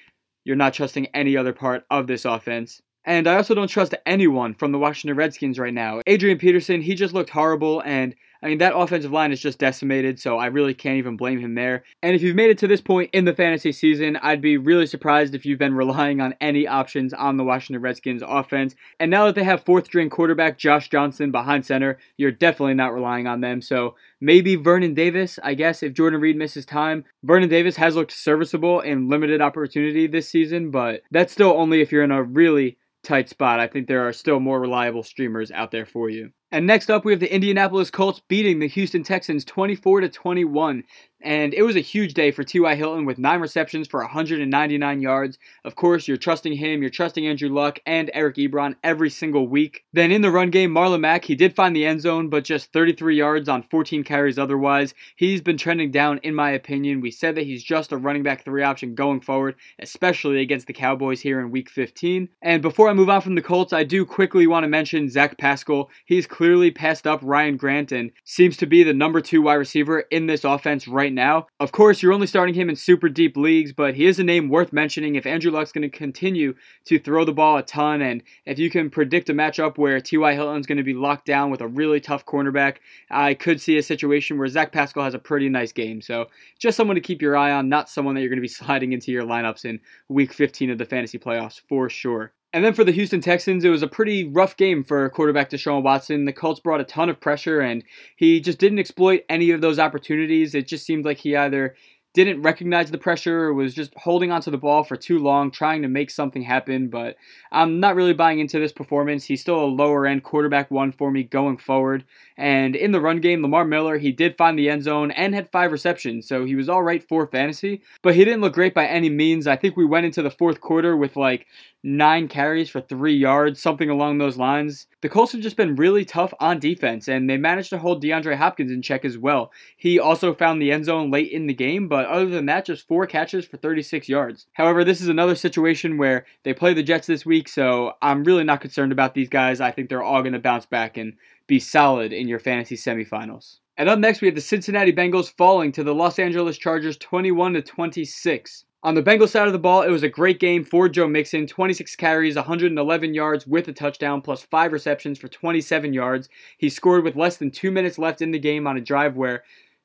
you're 0.44 0.56
not 0.56 0.74
trusting 0.74 1.06
any 1.14 1.36
other 1.36 1.52
part 1.52 1.84
of 1.90 2.06
this 2.06 2.24
offense. 2.24 2.82
And 3.04 3.26
I 3.26 3.36
also 3.36 3.54
don't 3.54 3.68
trust 3.68 3.94
anyone 4.06 4.54
from 4.54 4.72
the 4.72 4.78
Washington 4.78 5.16
Redskins 5.16 5.58
right 5.58 5.74
now. 5.74 6.00
Adrian 6.06 6.38
Peterson, 6.38 6.82
he 6.82 6.94
just 6.94 7.14
looked 7.14 7.30
horrible, 7.30 7.82
and 7.84 8.14
I 8.42 8.48
mean, 8.48 8.58
that 8.58 8.76
offensive 8.76 9.12
line 9.12 9.30
is 9.30 9.40
just 9.40 9.58
decimated, 9.58 10.18
so 10.18 10.36
I 10.36 10.46
really 10.46 10.74
can't 10.74 10.98
even 10.98 11.16
blame 11.16 11.38
him 11.38 11.54
there. 11.54 11.84
And 12.02 12.16
if 12.16 12.22
you've 12.22 12.34
made 12.34 12.50
it 12.50 12.58
to 12.58 12.66
this 12.66 12.80
point 12.80 13.10
in 13.12 13.24
the 13.24 13.34
fantasy 13.34 13.70
season, 13.70 14.16
I'd 14.16 14.40
be 14.40 14.56
really 14.56 14.86
surprised 14.86 15.34
if 15.34 15.46
you've 15.46 15.60
been 15.60 15.74
relying 15.74 16.20
on 16.20 16.34
any 16.40 16.66
options 16.66 17.14
on 17.14 17.36
the 17.36 17.44
Washington 17.44 17.80
Redskins 17.80 18.22
offense. 18.26 18.74
And 18.98 19.10
now 19.10 19.26
that 19.26 19.36
they 19.36 19.44
have 19.44 19.64
fourth 19.64 19.86
string 19.86 20.10
quarterback 20.10 20.58
Josh 20.58 20.88
Johnson 20.88 21.30
behind 21.30 21.64
center, 21.64 21.98
you're 22.16 22.32
definitely 22.32 22.74
not 22.74 22.92
relying 22.92 23.28
on 23.28 23.42
them. 23.42 23.62
So 23.62 23.94
maybe 24.20 24.56
Vernon 24.56 24.94
Davis, 24.94 25.38
I 25.42 25.54
guess, 25.54 25.82
if 25.82 25.92
Jordan 25.92 26.20
Reed 26.20 26.36
misses 26.36 26.66
time. 26.66 27.04
Vernon 27.22 27.48
Davis 27.48 27.76
has 27.76 27.94
looked 27.94 28.12
serviceable 28.12 28.80
in 28.80 29.08
limited 29.08 29.40
opportunity 29.40 30.08
this 30.08 30.28
season, 30.28 30.72
but 30.72 31.02
that's 31.12 31.32
still 31.32 31.52
only 31.52 31.80
if 31.80 31.92
you're 31.92 32.02
in 32.02 32.10
a 32.10 32.22
really 32.22 32.78
tight 33.04 33.28
spot. 33.28 33.60
I 33.60 33.68
think 33.68 33.86
there 33.86 34.06
are 34.06 34.12
still 34.12 34.40
more 34.40 34.60
reliable 34.60 35.04
streamers 35.04 35.52
out 35.52 35.70
there 35.70 35.86
for 35.86 36.10
you. 36.10 36.32
And 36.52 36.66
next 36.66 36.90
up, 36.90 37.06
we 37.06 37.12
have 37.12 37.20
the 37.20 37.34
Indianapolis 37.34 37.90
Colts 37.90 38.20
beating 38.28 38.58
the 38.58 38.68
Houston 38.68 39.02
Texans 39.02 39.42
24 39.42 40.02
to 40.02 40.08
21. 40.10 40.84
And 41.22 41.54
it 41.54 41.62
was 41.62 41.76
a 41.76 41.80
huge 41.80 42.14
day 42.14 42.30
for 42.30 42.42
T.Y. 42.42 42.74
Hilton 42.74 43.04
with 43.04 43.18
nine 43.18 43.40
receptions 43.40 43.88
for 43.88 44.00
199 44.00 45.00
yards. 45.00 45.38
Of 45.64 45.76
course, 45.76 46.08
you're 46.08 46.16
trusting 46.16 46.54
him, 46.54 46.80
you're 46.80 46.90
trusting 46.90 47.26
Andrew 47.26 47.48
Luck 47.48 47.78
and 47.86 48.10
Eric 48.12 48.36
Ebron 48.36 48.76
every 48.82 49.10
single 49.10 49.46
week. 49.46 49.84
Then 49.92 50.10
in 50.10 50.22
the 50.22 50.30
run 50.30 50.50
game, 50.50 50.74
Marlon 50.74 51.00
Mack, 51.00 51.24
he 51.24 51.34
did 51.34 51.54
find 51.54 51.74
the 51.74 51.86
end 51.86 52.00
zone, 52.00 52.28
but 52.28 52.44
just 52.44 52.72
33 52.72 53.16
yards 53.16 53.48
on 53.48 53.62
14 53.62 54.04
carries 54.04 54.38
otherwise. 54.38 54.94
He's 55.16 55.40
been 55.40 55.56
trending 55.56 55.90
down, 55.90 56.18
in 56.22 56.34
my 56.34 56.50
opinion. 56.50 57.00
We 57.00 57.10
said 57.10 57.34
that 57.36 57.44
he's 57.44 57.62
just 57.62 57.92
a 57.92 57.96
running 57.96 58.22
back 58.22 58.44
three 58.44 58.62
option 58.62 58.94
going 58.94 59.20
forward, 59.20 59.54
especially 59.78 60.40
against 60.40 60.66
the 60.66 60.72
Cowboys 60.72 61.20
here 61.20 61.40
in 61.40 61.50
week 61.50 61.70
15. 61.70 62.28
And 62.42 62.62
before 62.62 62.88
I 62.88 62.94
move 62.94 63.10
on 63.10 63.20
from 63.20 63.34
the 63.34 63.42
Colts, 63.42 63.72
I 63.72 63.84
do 63.84 64.04
quickly 64.04 64.46
want 64.46 64.64
to 64.64 64.68
mention 64.68 65.08
Zach 65.08 65.38
Pascal. 65.38 65.90
He's 66.04 66.26
clearly 66.26 66.70
passed 66.70 67.06
up 67.06 67.20
Ryan 67.22 67.56
Grant 67.56 67.92
and 67.92 68.10
seems 68.24 68.56
to 68.58 68.66
be 68.66 68.82
the 68.82 68.92
number 68.92 69.20
two 69.20 69.42
wide 69.42 69.54
receiver 69.54 70.00
in 70.10 70.26
this 70.26 70.44
offense 70.44 70.88
right 70.88 71.11
right 71.12 71.24
now. 71.24 71.46
Of 71.60 71.72
course, 71.72 72.02
you're 72.02 72.12
only 72.12 72.26
starting 72.26 72.54
him 72.54 72.68
in 72.68 72.76
super 72.76 73.08
deep 73.08 73.36
leagues, 73.36 73.72
but 73.72 73.94
he 73.94 74.06
is 74.06 74.18
a 74.18 74.24
name 74.24 74.48
worth 74.48 74.72
mentioning 74.72 75.14
if 75.14 75.26
Andrew 75.26 75.50
Luck's 75.50 75.72
going 75.72 75.88
to 75.88 75.96
continue 75.96 76.54
to 76.86 76.98
throw 76.98 77.24
the 77.24 77.32
ball 77.32 77.56
a 77.56 77.62
ton, 77.62 78.02
and 78.02 78.22
if 78.46 78.58
you 78.58 78.70
can 78.70 78.90
predict 78.90 79.28
a 79.28 79.34
matchup 79.34 79.78
where 79.78 80.00
T.Y. 80.00 80.34
Hilton's 80.34 80.66
going 80.66 80.78
to 80.78 80.84
be 80.84 80.94
locked 80.94 81.26
down 81.26 81.50
with 81.50 81.60
a 81.60 81.68
really 81.68 82.00
tough 82.00 82.24
cornerback, 82.24 82.78
I 83.10 83.34
could 83.34 83.60
see 83.60 83.76
a 83.78 83.82
situation 83.82 84.38
where 84.38 84.48
Zach 84.48 84.72
Pascal 84.72 85.04
has 85.04 85.14
a 85.14 85.18
pretty 85.18 85.48
nice 85.48 85.72
game. 85.72 86.00
So 86.00 86.26
just 86.58 86.76
someone 86.76 86.96
to 86.96 87.00
keep 87.00 87.22
your 87.22 87.36
eye 87.36 87.52
on, 87.52 87.68
not 87.68 87.88
someone 87.88 88.14
that 88.14 88.20
you're 88.20 88.30
going 88.30 88.38
to 88.38 88.42
be 88.42 88.48
sliding 88.62 88.92
into 88.92 89.12
your 89.12 89.24
lineups 89.24 89.64
in 89.64 89.80
week 90.08 90.32
15 90.32 90.70
of 90.70 90.78
the 90.78 90.84
fantasy 90.84 91.18
playoffs 91.18 91.60
for 91.68 91.88
sure. 91.88 92.32
And 92.54 92.62
then 92.62 92.74
for 92.74 92.84
the 92.84 92.92
Houston 92.92 93.22
Texans, 93.22 93.64
it 93.64 93.70
was 93.70 93.82
a 93.82 93.88
pretty 93.88 94.28
rough 94.28 94.56
game 94.56 94.84
for 94.84 95.08
quarterback 95.08 95.48
Deshaun 95.48 95.82
Watson. 95.82 96.26
The 96.26 96.34
Colts 96.34 96.60
brought 96.60 96.82
a 96.82 96.84
ton 96.84 97.08
of 97.08 97.18
pressure, 97.18 97.60
and 97.60 97.82
he 98.14 98.40
just 98.40 98.58
didn't 98.58 98.78
exploit 98.78 99.24
any 99.28 99.50
of 99.50 99.62
those 99.62 99.78
opportunities. 99.78 100.54
It 100.54 100.68
just 100.68 100.84
seemed 100.84 101.06
like 101.06 101.18
he 101.18 101.34
either 101.34 101.74
didn't 102.14 102.42
recognize 102.42 102.90
the 102.90 102.98
pressure 102.98 103.52
was 103.52 103.74
just 103.74 103.94
holding 103.96 104.30
onto 104.30 104.50
the 104.50 104.58
ball 104.58 104.84
for 104.84 104.96
too 104.96 105.18
long, 105.18 105.50
trying 105.50 105.82
to 105.82 105.88
make 105.88 106.10
something 106.10 106.42
happen. 106.42 106.88
But 106.88 107.16
I'm 107.50 107.80
not 107.80 107.96
really 107.96 108.12
buying 108.12 108.38
into 108.38 108.58
this 108.58 108.72
performance. 108.72 109.24
He's 109.24 109.40
still 109.40 109.62
a 109.62 109.66
lower 109.66 110.06
end 110.06 110.22
quarterback 110.22 110.70
one 110.70 110.92
for 110.92 111.10
me 111.10 111.22
going 111.22 111.56
forward. 111.56 112.04
And 112.36 112.74
in 112.74 112.92
the 112.92 113.00
run 113.00 113.20
game, 113.20 113.42
Lamar 113.42 113.64
Miller, 113.64 113.98
he 113.98 114.10
did 114.10 114.36
find 114.36 114.58
the 114.58 114.68
end 114.68 114.82
zone 114.82 115.10
and 115.12 115.34
had 115.34 115.50
five 115.50 115.70
receptions, 115.70 116.26
so 116.26 116.44
he 116.44 116.54
was 116.54 116.68
all 116.68 116.82
right 116.82 117.06
for 117.06 117.26
fantasy, 117.26 117.82
but 118.02 118.14
he 118.14 118.24
didn't 118.24 118.40
look 118.40 118.54
great 118.54 118.74
by 118.74 118.86
any 118.86 119.10
means. 119.10 119.46
I 119.46 119.56
think 119.56 119.76
we 119.76 119.84
went 119.84 120.06
into 120.06 120.22
the 120.22 120.30
fourth 120.30 120.60
quarter 120.60 120.96
with 120.96 121.14
like 121.16 121.46
nine 121.82 122.28
carries 122.28 122.70
for 122.70 122.80
three 122.80 123.14
yards, 123.14 123.60
something 123.60 123.90
along 123.90 124.18
those 124.18 124.36
lines. 124.36 124.86
The 125.00 125.08
Colts 125.08 125.32
have 125.32 125.40
just 125.40 125.56
been 125.56 125.76
really 125.76 126.04
tough 126.04 126.32
on 126.40 126.58
defense, 126.58 127.08
and 127.08 127.28
they 127.28 127.36
managed 127.36 127.70
to 127.70 127.78
hold 127.78 128.02
DeAndre 128.02 128.36
Hopkins 128.36 128.70
in 128.70 128.82
check 128.82 129.04
as 129.04 129.18
well. 129.18 129.50
He 129.76 129.98
also 129.98 130.32
found 130.32 130.62
the 130.62 130.72
end 130.72 130.84
zone 130.84 131.10
late 131.10 131.30
in 131.30 131.46
the 131.46 131.54
game, 131.54 131.88
but 131.88 132.01
other 132.08 132.26
than 132.26 132.46
that, 132.46 132.64
just 132.64 132.86
four 132.86 133.06
catches 133.06 133.44
for 133.44 133.56
36 133.56 134.08
yards. 134.08 134.46
However, 134.52 134.84
this 134.84 135.00
is 135.00 135.08
another 135.08 135.34
situation 135.34 135.98
where 135.98 136.24
they 136.42 136.54
play 136.54 136.74
the 136.74 136.82
Jets 136.82 137.06
this 137.06 137.26
week, 137.26 137.48
so 137.48 137.94
I'm 138.02 138.24
really 138.24 138.44
not 138.44 138.60
concerned 138.60 138.92
about 138.92 139.14
these 139.14 139.28
guys. 139.28 139.60
I 139.60 139.70
think 139.70 139.88
they're 139.88 140.02
all 140.02 140.22
going 140.22 140.32
to 140.32 140.38
bounce 140.38 140.66
back 140.66 140.96
and 140.96 141.14
be 141.46 141.58
solid 141.58 142.12
in 142.12 142.28
your 142.28 142.38
fantasy 142.38 142.76
semifinals. 142.76 143.58
And 143.76 143.88
up 143.88 143.98
next, 143.98 144.20
we 144.20 144.28
have 144.28 144.34
the 144.34 144.40
Cincinnati 144.40 144.92
Bengals 144.92 145.32
falling 145.36 145.72
to 145.72 145.82
the 145.82 145.94
Los 145.94 146.18
Angeles 146.18 146.58
Chargers 146.58 146.96
21 146.98 147.54
to 147.54 147.62
26. 147.62 148.64
On 148.84 148.94
the 148.94 149.02
Bengals 149.02 149.28
side 149.28 149.46
of 149.46 149.52
the 149.52 149.60
ball, 149.60 149.82
it 149.82 149.90
was 149.90 150.02
a 150.02 150.08
great 150.08 150.40
game 150.40 150.64
for 150.64 150.88
Joe 150.88 151.06
Mixon 151.06 151.46
26 151.46 151.94
carries, 151.94 152.34
111 152.34 153.14
yards 153.14 153.46
with 153.46 153.68
a 153.68 153.72
touchdown, 153.72 154.20
plus 154.20 154.42
5 154.42 154.72
receptions 154.72 155.18
for 155.18 155.28
27 155.28 155.92
yards. 155.92 156.28
He 156.58 156.68
scored 156.68 157.04
with 157.04 157.14
less 157.14 157.36
than 157.36 157.52
2 157.52 157.70
minutes 157.70 157.96
left 157.96 158.20
in 158.20 158.32
the 158.32 158.40
game 158.40 158.66
on 158.66 158.76
a 158.76 158.80
drive 158.80 159.16
where 159.16 159.44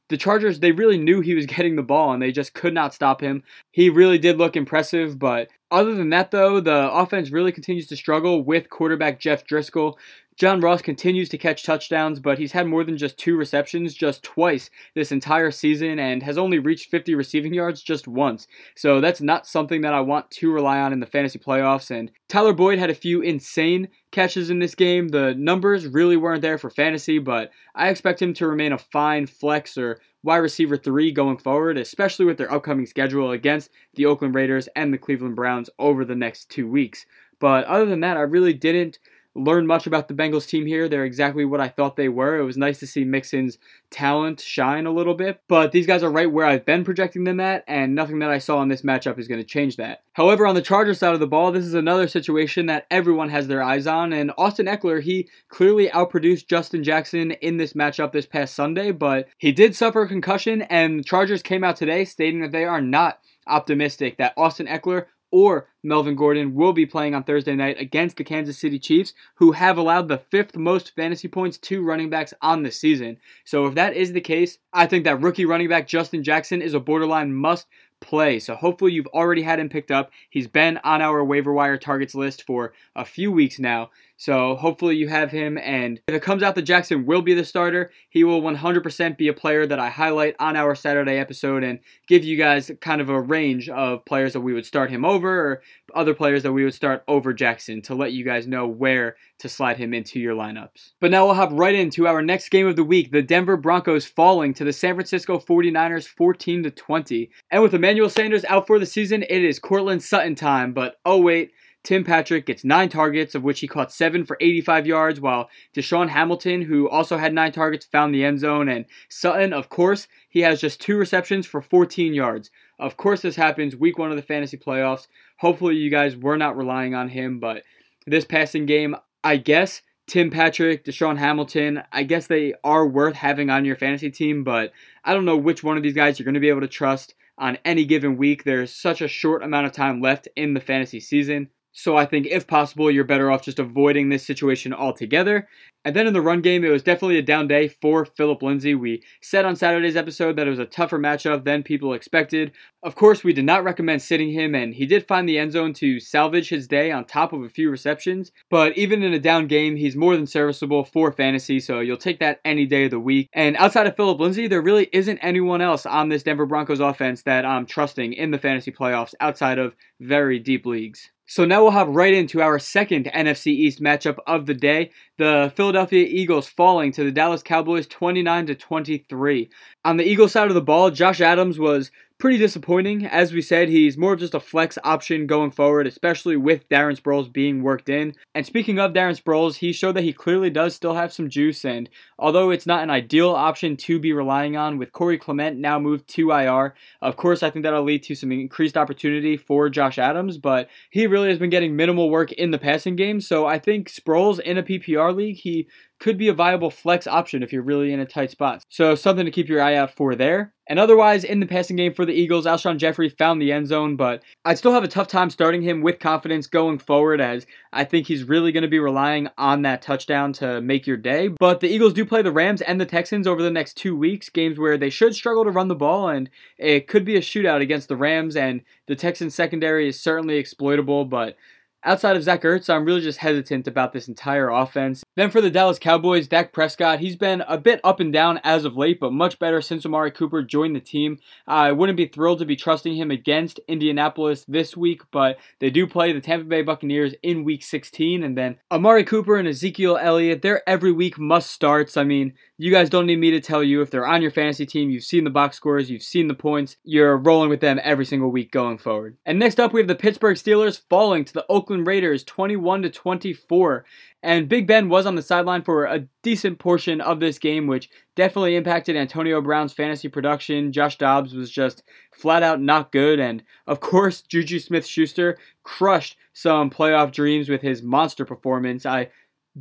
the 0.10 0.18
Chargers, 0.18 0.60
they 0.60 0.72
really 0.72 0.98
knew 0.98 1.22
he 1.22 1.36
was 1.36 1.46
getting 1.46 1.76
the 1.76 1.84
ball 1.84 2.14
and 2.14 2.22
they 2.22 2.32
just 2.32 2.54
could 2.54 2.74
not 2.74 2.94
stop 2.94 3.22
him. 3.22 3.44
He 3.72 3.90
really 3.90 4.18
did 4.18 4.38
look 4.38 4.56
impressive, 4.56 5.20
but 5.20 5.50
other 5.70 5.96
than 5.96 6.10
that, 6.12 6.32
though, 6.32 6.60
the 6.60 6.92
offense 6.92 7.30
really 7.30 7.52
continues 7.52 7.88
to 7.88 7.98
struggle 7.98 8.44
with 8.44 8.70
quarterback 8.70 9.20
Jeff 9.20 9.46
Driskel. 9.46 9.96
John 10.38 10.60
Ross 10.60 10.84
continues 10.84 11.30
to 11.30 11.38
catch 11.40 11.64
touchdowns, 11.64 12.20
but 12.20 12.38
he's 12.38 12.52
had 12.52 12.68
more 12.68 12.84
than 12.84 12.96
just 12.96 13.18
two 13.18 13.36
receptions 13.36 13.96
just 13.96 14.22
twice 14.22 14.70
this 14.94 15.12
entire 15.12 15.50
season 15.50 15.98
and 15.98 16.22
has 16.22 16.38
only 16.38 16.60
reached 16.60 16.92
50 16.92 17.16
receiving 17.16 17.56
yards 17.56 17.82
just 17.82 18.08
once. 18.08 18.48
So 18.76 19.02
that's 19.02 19.20
not 19.20 19.48
something 19.48 19.82
that 19.82 19.96
I 19.96 20.02
want 20.02 20.30
to 20.30 20.52
rely 20.52 20.80
on 20.80 20.94
in 20.94 21.00
the 21.00 21.08
fantasy 21.08 21.40
playoffs. 21.40 21.90
And 21.90 22.12
Tyler 22.28 22.54
Boyd 22.54 22.78
had 22.78 22.92
a 22.92 22.96
few 22.96 23.22
insane 23.22 23.88
catches 24.12 24.52
in 24.52 24.60
this 24.60 24.76
game. 24.76 25.08
The 25.08 25.34
numbers 25.34 25.88
really 25.88 26.18
weren't 26.18 26.44
there 26.44 26.60
for 26.60 26.70
fantasy, 26.70 27.18
but 27.18 27.50
I 27.74 27.90
expect 27.90 28.22
him 28.22 28.36
to 28.36 28.48
remain 28.48 28.74
a 28.74 28.78
fine 28.78 29.26
flex 29.26 29.76
or 29.76 30.00
wide 30.22 30.38
receiver 30.38 30.78
three 30.78 31.12
going 31.12 31.38
forward, 31.38 31.80
especially 31.80 32.26
with 32.26 32.38
their 32.38 32.54
upcoming 32.54 32.86
schedule 32.86 33.32
against 33.32 33.72
the 33.96 34.06
Oakland 34.06 34.36
Raiders 34.36 34.70
and 34.76 34.94
the 34.94 35.00
Cleveland 35.00 35.36
Browns 35.36 35.72
over 35.80 36.06
the 36.06 36.16
next 36.16 36.50
two 36.50 36.68
weeks. 36.68 37.08
But 37.40 37.66
other 37.66 37.86
than 37.86 38.02
that, 38.02 38.18
I 38.18 38.22
really 38.22 38.54
didn't 38.54 39.00
learn 39.38 39.68
much 39.68 39.88
about 39.88 40.08
the 40.08 40.14
Bengals 40.14 40.48
team 40.48 40.66
here. 40.66 40.90
They're 40.90 41.06
exactly 41.06 41.46
what 41.46 41.62
I 41.62 41.68
thought 41.68 41.96
they 41.96 42.10
were. 42.10 42.38
It 42.38 42.44
was 42.44 42.58
nice 42.58 42.80
to 42.80 42.88
see 42.88 43.06
Mixon's 43.06 43.58
talent 43.90 44.40
shine 44.40 44.86
a 44.86 44.92
little 44.92 45.14
bit, 45.14 45.42
but 45.48 45.72
these 45.72 45.88
guys 45.88 46.04
are 46.04 46.12
right 46.12 46.32
where 46.32 46.46
I've 46.46 46.66
been 46.66 46.84
projecting 46.84 47.24
them 47.24 47.40
at, 47.40 47.64
and 47.68 47.96
nothing 47.96 48.20
that 48.20 48.30
I 48.30 48.40
saw 48.40 48.62
in 48.62 48.70
this 48.70 48.82
matchup 48.82 49.18
is 49.18 49.28
going 49.28 49.40
to 49.40 49.48
change 49.48 49.78
that. 49.78 50.04
However, 50.14 50.48
on 50.48 50.56
the 50.56 50.62
Chargers 50.62 51.00
side 51.00 51.14
of 51.14 51.20
the 51.20 51.28
ball, 51.28 51.52
this 51.52 51.66
is 51.66 51.74
another 51.74 52.08
situation 52.08 52.66
that 52.66 52.88
everyone 52.90 53.30
has 53.30 53.48
their 53.48 53.64
eyes 53.64 53.88
on, 53.88 54.12
and 54.12 54.32
Austin 54.38 54.66
Ekeler, 54.66 55.02
he 55.02 55.30
clearly 55.48 55.88
outproduced 55.90 56.48
Justin 56.48 56.84
Jackson 56.84 57.32
in 57.32 57.58
this 57.58 57.74
matchup 57.74 58.12
this 58.12 58.26
past 58.26 58.56
Sunday, 58.56 58.92
but 58.92 59.28
he 59.38 59.52
did 59.52 59.76
suffer 59.76 60.02
a 60.02 60.08
concussion, 60.08 60.64
and 60.64 61.00
the 61.00 61.04
Chargers 61.04 61.44
came 61.44 61.64
out 61.64 61.76
today 61.76 62.04
stating 62.04 62.42
that 62.42 62.52
they 62.52 62.66
are 62.66 62.82
not 62.82 63.20
optimistic 63.46 64.18
that 64.18 64.34
Austin 64.36 64.68
Ekeler 64.68 65.06
or 65.32 65.68
Melvin 65.84 66.16
Gordon 66.16 66.54
will 66.54 66.74
be 66.74 66.86
playing 66.86 67.16
on 67.16 67.24
Thursday 67.24 67.56
night 67.56 67.80
against 67.80 68.18
the 68.18 68.24
Kansas 68.24 68.58
City 68.58 68.80
Chiefs, 68.80 69.14
who 69.36 69.54
have 69.54 69.78
allowed 69.78 70.08
the 70.08 70.18
fifth 70.18 70.56
most 70.56 70.96
fantasy 70.96 71.28
points 71.28 71.58
to 71.60 71.84
running 71.84 72.10
backs 72.10 72.34
on 72.42 72.64
the 72.64 72.72
season. 72.72 73.18
So 73.46 73.66
if 73.66 73.76
that 73.76 73.96
is 73.96 74.14
the 74.14 74.22
case, 74.22 74.58
I 74.74 74.86
think 74.86 75.04
that 75.04 75.22
rookie 75.22 75.46
running 75.46 75.70
back 75.70 75.88
Justin 75.88 76.24
Jackson 76.24 76.62
is 76.62 76.74
a 76.74 76.80
borderline 76.80 77.34
must 77.34 77.68
play. 78.02 78.40
So 78.40 78.56
hopefully 78.56 78.94
you've 78.94 79.08
already 79.08 79.42
had 79.42 79.60
him 79.60 79.70
picked 79.70 79.92
up. 79.92 80.12
He's 80.30 80.48
been 80.48 80.80
on 80.84 81.02
our 81.02 81.24
waiver 81.24 81.54
wire 81.54 81.78
targets 81.78 82.16
list 82.16 82.44
for 82.44 82.74
a 82.96 83.06
few 83.06 83.32
weeks 83.32 83.60
now. 83.60 83.90
So 84.18 84.56
hopefully 84.56 84.96
you 84.96 85.08
have 85.10 85.30
him. 85.32 85.60
And 85.60 86.02
if 86.08 86.16
it 86.16 86.24
comes 86.24 86.42
out 86.42 86.56
that 86.56 86.64
Jackson 86.64 87.06
will 87.06 87.22
be 87.22 87.36
the 87.36 87.46
starter, 87.46 87.92
he 88.10 88.24
will 88.24 88.42
100% 88.42 89.18
be 89.18 89.28
a 89.28 89.34
player 89.34 89.68
that 89.68 89.80
I 89.80 89.90
highlight 89.90 90.36
on 90.40 90.56
our 90.56 90.74
Saturday 90.74 91.18
episode 91.18 91.64
and 91.64 91.80
give 92.08 92.24
you 92.24 92.36
guys 92.36 92.72
kind 92.82 93.00
of 93.00 93.10
a 93.10 93.22
range 93.22 93.70
of 93.70 94.04
players 94.06 94.34
that 94.34 94.42
we 94.42 94.54
would 94.54 94.66
start 94.66 94.90
him 94.90 95.06
over 95.06 95.30
or 95.30 95.62
other 95.94 96.16
players 96.16 96.44
that 96.44 96.52
we 96.52 96.64
would 96.64 96.74
start 96.74 97.04
over 97.08 97.32
Jackson 97.32 97.82
to 97.84 97.96
let 97.96 98.12
you 98.12 98.26
guys 98.26 98.48
know 98.48 98.68
where 98.68 99.16
to 99.40 99.48
slide 99.48 99.78
him 99.78 99.94
into 99.94 100.20
your 100.20 100.36
lineups. 100.36 100.94
But 101.00 101.12
now 101.12 101.26
we'll 101.26 101.36
hop 101.36 101.52
right 101.54 101.76
into 101.76 102.08
our 102.08 102.24
next 102.24 102.50
game 102.50 102.66
of 102.66 102.76
the 102.76 102.84
week, 102.84 103.12
the 103.12 103.22
Denver 103.22 103.56
Broncos 103.56 104.06
falling 104.06 104.56
to 104.56 104.64
the 104.64 104.74
San 104.74 104.96
Francisco 104.96 105.38
49ers 105.38 106.08
14 106.08 106.64
to 106.64 106.72
20. 106.72 107.30
And 107.52 107.62
with 107.62 107.76
Emmanuel 107.88 108.10
Sanders 108.10 108.44
out 108.50 108.68
for 108.68 108.80
the 108.80 108.86
season, 108.86 109.24
it 109.24 109.46
is 109.46 109.60
Courtland 109.60 110.04
Sutton 110.04 110.36
time, 110.36 110.74
but 110.74 111.00
oh 111.06 111.22
wait, 111.22 111.54
Tim 111.84 112.04
Patrick 112.04 112.46
gets 112.46 112.66
nine 112.66 112.90
targets, 112.90 113.34
of 113.34 113.44
which 113.44 113.62
he 113.62 113.68
caught 113.70 113.94
seven 113.94 114.26
for 114.26 114.36
85 114.42 114.86
yards, 114.86 115.22
while 115.22 115.50
DaeSean 115.74 116.10
Hamilton, 116.10 116.64
who 116.64 116.90
also 116.90 117.16
had 117.16 117.34
nine 117.34 117.54
targets, 117.54 117.86
found 117.86 118.14
the 118.14 118.26
end 118.26 118.40
zone. 118.40 118.68
And 118.68 118.88
Sutton, 119.08 119.54
of 119.54 119.70
course, 119.70 120.10
he 120.28 120.42
has 120.42 120.60
just 120.60 120.82
two 120.82 120.98
receptions 120.98 121.48
for 121.48 121.62
14 121.62 122.14
yards. 122.14 122.52
Of 122.78 122.98
course, 122.98 123.22
this 123.22 123.38
happens 123.38 123.74
week 123.74 123.98
one 123.98 124.12
of 124.12 124.18
the 124.18 124.22
fantasy 124.22 124.58
playoffs. 124.58 125.08
Hopefully, 125.40 125.78
you 125.78 125.90
guys 125.90 126.18
were 126.18 126.36
not 126.36 126.58
relying 126.58 126.94
on 126.94 127.08
him, 127.08 127.40
but 127.40 127.64
this 128.06 128.26
passing 128.26 128.66
game, 128.66 128.98
I 129.24 129.38
guess 129.38 129.82
Tim 130.08 130.30
Patrick, 130.30 130.84
DaeSean 130.84 131.20
Hamilton, 131.20 131.84
I 131.94 132.04
guess 132.04 132.28
they 132.28 132.54
are 132.66 132.86
worth 132.86 133.16
having 133.16 133.50
on 133.50 133.64
your 133.64 133.78
fantasy 133.78 134.12
team, 134.12 134.44
but 134.44 134.74
I 135.06 135.14
don't 135.14 135.24
know 135.24 135.38
which 135.38 135.64
one 135.64 135.78
of 135.78 135.84
these 135.84 135.96
guys 135.96 136.20
you're 136.20 136.26
going 136.26 136.34
to 136.34 136.42
be 136.42 136.50
able 136.50 136.60
to 136.60 136.68
trust 136.68 137.14
on 137.38 137.58
any 137.64 137.86
given 137.86 138.18
week. 138.18 138.44
There's 138.44 138.74
such 138.74 139.02
a 139.02 139.08
short 139.08 139.44
amount 139.44 139.68
of 139.68 139.72
time 139.72 140.02
left 140.02 140.28
in 140.36 140.54
the 140.54 140.60
fantasy 140.60 141.00
season. 141.00 141.50
So 141.78 141.96
I 141.96 142.08
think 142.08 142.26
if 142.26 142.48
possible, 142.48 142.90
you're 142.90 143.04
better 143.04 143.30
off 143.30 143.44
just 143.44 143.60
avoiding 143.60 144.10
this 144.10 144.26
situation 144.26 144.74
altogether. 144.74 145.48
And 145.86 145.96
then 145.96 146.08
in 146.08 146.14
the 146.14 146.24
run 146.24 146.42
game, 146.42 146.66
it 146.66 146.72
was 146.72 146.82
definitely 146.82 147.20
a 147.20 147.22
down 147.22 147.48
day 147.48 147.68
for 147.68 148.04
Philip 148.04 148.42
Lindsay. 148.42 148.74
We 148.74 149.04
said 149.22 149.46
on 149.46 149.56
Saturday's 149.56 149.96
episode 149.96 150.38
that 150.38 150.48
it 150.48 150.50
was 150.50 150.58
a 150.58 150.66
tougher 150.66 150.98
matchup 150.98 151.44
than 151.44 151.62
people 151.62 151.94
expected. 151.94 152.52
Of 152.82 152.96
course, 152.96 153.24
we 153.24 153.32
did 153.32 153.46
not 153.46 153.64
recommend 153.64 154.02
sitting 154.02 154.32
him, 154.32 154.56
and 154.56 154.74
he 154.74 154.88
did 154.88 155.08
find 155.08 155.30
the 155.30 155.38
end 155.38 155.52
zone 155.52 155.72
to 155.74 156.00
salvage 156.00 156.50
his 156.50 156.68
day 156.68 156.92
on 156.92 157.06
top 157.06 157.32
of 157.32 157.44
a 157.44 157.50
few 157.50 157.70
receptions. 157.70 158.32
But 158.50 158.76
even 158.76 159.04
in 159.04 159.14
a 159.14 159.20
down 159.20 159.46
game, 159.46 159.76
he's 159.76 159.96
more 159.96 160.16
than 160.16 160.26
serviceable 160.26 160.84
for 160.84 161.12
fantasy, 161.12 161.60
so 161.60 161.80
you'll 161.80 161.98
take 161.98 162.20
that 162.22 162.42
any 162.44 162.66
day 162.66 162.86
of 162.86 162.92
the 162.92 163.00
week. 163.00 163.30
And 163.34 163.56
outside 163.56 163.86
of 163.86 163.96
Philip 163.96 164.20
Lindsay, 164.20 164.48
there 164.48 164.64
really 164.64 164.90
isn't 164.92 165.20
anyone 165.20 165.62
else 165.62 165.86
on 165.86 166.10
this 166.10 166.24
Denver 166.24 166.48
Broncos 166.48 166.80
offense 166.80 167.22
that 167.24 167.46
I'm 167.46 167.68
trusting 167.68 168.14
in 168.14 168.32
the 168.32 168.40
fantasy 168.40 168.72
playoffs 168.72 169.14
outside 169.20 169.60
of 169.60 169.76
very 170.00 170.40
deep 170.40 170.66
leagues. 170.66 171.12
So 171.30 171.44
now 171.44 171.62
we'll 171.62 171.72
hop 171.72 171.90
right 171.92 172.14
into 172.14 172.42
our 172.42 172.58
second 172.58 173.12
NFC 173.14 173.48
East 173.48 173.82
matchup 173.82 174.18
of 174.26 174.46
the 174.46 174.54
day. 174.54 174.92
The 175.18 175.52
Philadelphia 175.58 176.08
Eagles 176.10 176.48
falling 176.48 176.94
to 176.94 177.04
the 177.04 177.12
Dallas 177.12 177.44
Cowboys 177.44 177.86
29 177.86 178.46
to 178.46 178.56
23. 178.56 179.50
On 179.84 179.98
the 179.98 180.06
Eagles 180.06 180.32
side 180.32 180.48
of 180.48 180.54
the 180.54 180.62
ball, 180.62 180.90
Josh 180.90 181.20
Adams 181.20 181.60
was 181.60 181.92
pretty 182.20 182.38
disappointing. 182.38 183.06
As 183.06 183.32
we 183.32 183.42
said, 183.42 183.70
he's 183.70 183.98
more 183.98 184.14
of 184.14 184.20
just 184.20 184.34
a 184.34 184.40
flex 184.40 184.78
option 184.84 185.28
going 185.28 185.52
forward, 185.52 185.86
especially 185.86 186.36
with 186.36 186.68
Darren 186.68 187.00
Sproles 187.00 187.32
being 187.32 187.62
worked 187.62 187.90
in. 187.90 188.16
And 188.34 188.46
speaking 188.46 188.80
of 188.80 188.94
Darren 188.94 189.22
Sproles, 189.22 189.58
he 189.58 189.72
showed 189.72 189.96
that 189.96 190.04
he 190.04 190.14
clearly 190.14 190.50
does 190.50 190.74
still 190.74 190.96
have 190.96 191.14
some 191.14 191.30
juice. 191.30 191.64
And 191.64 191.90
although 192.18 192.50
it's 192.50 192.66
not 192.66 192.82
an 192.82 192.90
ideal 192.90 193.30
option 193.30 193.78
to 193.78 194.00
be 194.00 194.14
relying 194.14 194.58
on, 194.58 194.78
with 194.78 194.94
Corey 194.94 195.18
Clement 195.18 195.60
now 195.60 195.78
moved 195.78 196.08
to 196.10 196.32
IR, 196.32 196.74
of 197.02 197.18
course, 197.18 197.44
I 197.44 197.52
think 197.52 197.64
that'll 197.64 197.84
lead 197.84 198.04
to 198.04 198.16
some 198.16 198.32
increased 198.32 198.78
opportunity 198.78 199.38
for 199.38 199.70
Josh 199.70 200.00
Adams. 200.00 200.40
But 200.40 200.70
he 200.90 201.06
really 201.06 201.30
has 201.30 201.40
been 201.40 201.52
getting 201.52 201.76
minimal 201.76 202.10
work 202.10 202.32
in 202.32 202.52
the 202.52 202.58
passing 202.58 202.96
game. 202.96 203.22
So 203.22 203.46
I 203.46 203.60
think 203.60 203.90
Sproles 203.90 204.40
in 204.40 204.58
a 204.58 204.64
PPR 204.64 205.16
league, 205.16 205.38
he 205.38 205.68
could 206.00 206.18
be 206.18 206.28
a 206.28 206.34
viable 206.34 206.70
flex 206.70 207.08
option 207.08 207.44
if 207.44 207.52
you're 207.52 207.62
really 207.62 207.92
in 207.92 208.00
a 208.00 208.06
tight 208.06 208.32
spot. 208.32 208.64
So 208.70 208.96
something 208.96 209.26
to 209.26 209.32
keep 209.32 209.50
your 209.50 209.62
eye 209.62 209.76
out 209.76 209.92
for 209.92 210.16
there. 210.16 210.54
And 210.70 210.80
otherwise, 210.80 211.24
in 211.24 211.40
the 211.40 211.46
passing 211.46 211.78
game 211.78 211.94
for 211.94 212.06
the 212.06 212.14
Eagles, 212.14 212.46
Alshon 212.46 212.78
Jeffery 212.78 213.08
found 213.08 213.42
the 213.42 213.54
end 213.54 213.68
zone, 213.68 213.96
but 213.96 214.22
I'd 214.44 214.58
still 214.58 214.74
have 214.74 214.84
a 214.84 214.90
tough 214.90 215.08
time 215.08 215.30
starting 215.30 215.62
him 215.62 215.82
with 215.82 215.98
confidence 215.98 216.46
going 216.46 216.78
forward, 216.78 217.22
as 217.22 217.46
I 217.72 217.86
think 217.86 218.08
he's 218.08 218.26
really 218.26 218.52
going 218.52 218.64
to 218.64 218.68
be 218.68 218.80
relying 218.80 219.30
on 219.38 219.62
that 219.62 219.82
touchdown 219.82 220.34
to 220.34 220.60
make 220.60 220.86
your 220.86 220.98
day. 220.98 221.30
But 221.30 221.62
the 221.62 221.70
Eagles 221.70 221.94
do 221.94 222.06
play 222.06 222.22
the 222.22 222.34
Rams 222.34 222.62
and 222.62 222.82
the 222.82 222.86
Texans 222.86 223.28
over 223.28 223.42
the 223.42 223.50
next 223.50 223.76
two 223.76 223.96
weeks, 223.96 224.30
games 224.30 224.60
where 224.60 224.78
they 224.78 224.90
should 224.90 225.16
struggle 225.16 225.46
to 225.46 225.52
run 225.52 225.70
the 225.70 225.76
ball, 225.76 226.10
and 226.10 226.30
it 226.58 226.88
could 226.88 227.06
be 227.06 227.16
a 227.16 227.22
shootout 227.22 227.62
against 227.62 227.88
the 227.88 227.96
Rams, 227.96 228.36
and 228.36 228.62
the 228.88 228.96
Texans 228.96 229.34
secondary 229.34 229.88
is 229.88 229.98
certainly 229.98 230.36
exploitable, 230.36 231.06
but 231.06 231.38
outside 231.88 232.18
of 232.18 232.24
Zach 232.24 232.42
Ertz, 232.44 232.70
I'm 232.70 232.84
really 232.84 233.02
just 233.02 233.20
hesitant 233.20 233.66
about 233.66 233.94
this 233.94 234.08
entire 234.10 234.50
offense. 234.50 235.04
Then 235.16 235.32
for 235.32 235.40
the 235.40 235.50
Dallas 235.50 235.80
Cowboys, 235.80 236.28
Dak 236.28 236.52
Prescott, 236.52 237.00
he's 237.00 237.16
been 237.16 237.42
a 237.48 237.58
bit 237.58 237.80
up 237.84 238.02
and 238.02 238.12
down 238.12 238.42
as 238.44 238.66
of 238.66 238.76
late, 238.76 239.00
but 239.00 239.14
much 239.14 239.40
better 239.40 239.62
since 239.62 239.86
Amari 239.86 240.12
Cooper 240.12 240.44
joined 240.44 240.76
the 240.76 240.82
team. 240.82 241.18
I 241.48 241.72
wouldn't 241.72 241.98
be 241.98 242.08
thrilled 242.08 242.40
to 242.40 242.46
be 242.46 242.58
trusting 242.58 242.96
him 242.96 243.10
against 243.10 243.62
Indianapolis 243.68 244.44
this 244.48 244.76
week, 244.76 245.02
but 245.12 245.38
they 245.60 245.70
do 245.70 245.88
play 245.88 246.12
the 246.12 246.20
Tampa 246.20 246.46
Bay 246.46 246.62
Buccaneers 246.62 247.16
in 247.24 247.46
week 247.46 247.64
16, 247.64 248.22
and 248.22 248.38
then 248.38 248.58
Amari 248.70 249.06
Cooper 249.06 249.38
and 249.38 249.48
Ezekiel 249.48 249.98
Elliott, 250.00 250.42
they're 250.42 250.68
every 250.68 250.92
week 250.92 251.18
must 251.18 251.50
starts. 251.50 251.96
I 251.96 252.04
mean, 252.04 252.34
you 252.60 252.72
guys 252.72 252.90
don't 252.90 253.06
need 253.06 253.20
me 253.20 253.32
to 253.32 253.40
tell 253.40 253.64
you 253.64 253.82
if 253.82 253.92
they're 253.92 254.08
on 254.08 254.22
your 254.22 254.32
fantasy 254.32 254.66
team, 254.66 254.90
you've 254.90 255.04
seen 255.04 255.24
the 255.24 255.30
box 255.30 255.56
scores, 255.56 255.92
you've 255.92 256.02
seen 256.02 256.28
the 256.28 256.34
points, 256.34 256.76
you're 256.84 257.16
rolling 257.16 257.50
with 257.50 257.62
them 257.62 257.80
every 257.84 258.06
single 258.06 258.32
week 258.32 258.52
going 258.52 258.80
forward. 258.80 259.16
And 259.26 259.38
next 259.38 259.60
up, 259.60 259.74
we 259.74 259.80
have 259.80 259.88
the 259.88 259.96
Pittsburgh 259.96 260.36
Steelers 260.36 260.82
falling 260.90 261.24
to 261.26 261.34
the 261.34 261.46
Oakland 261.50 261.77
Raiders 261.84 262.24
21 262.24 262.84
to 262.84 262.90
24. 262.90 263.86
And 264.24 264.50
Big 264.50 264.68
Ben 264.68 264.90
was 264.90 265.06
on 265.06 265.16
the 265.16 265.22
sideline 265.22 265.62
for 265.62 265.86
a 265.86 266.08
decent 266.24 266.60
portion 266.60 267.02
of 267.02 267.20
this 267.20 267.40
game, 267.40 267.68
which 267.68 267.90
definitely 268.16 268.56
impacted 268.56 268.96
Antonio 268.96 269.42
Brown's 269.42 269.74
fantasy 269.74 270.08
production. 270.08 270.72
Josh 270.72 270.98
Dobbs 270.98 271.34
was 271.34 271.52
just 271.52 271.84
flat 272.12 272.44
out 272.44 272.62
not 272.62 272.92
good. 272.92 273.20
And 273.20 273.44
of 273.66 273.80
course, 273.80 274.22
Juju 274.22 274.60
Smith 274.60 274.86
Schuster 274.86 275.38
crushed 275.64 276.18
some 276.34 276.70
playoff 276.70 277.12
dreams 277.12 277.50
with 277.50 277.62
his 277.62 277.82
monster 277.82 278.26
performance. 278.26 278.86
I 278.86 279.10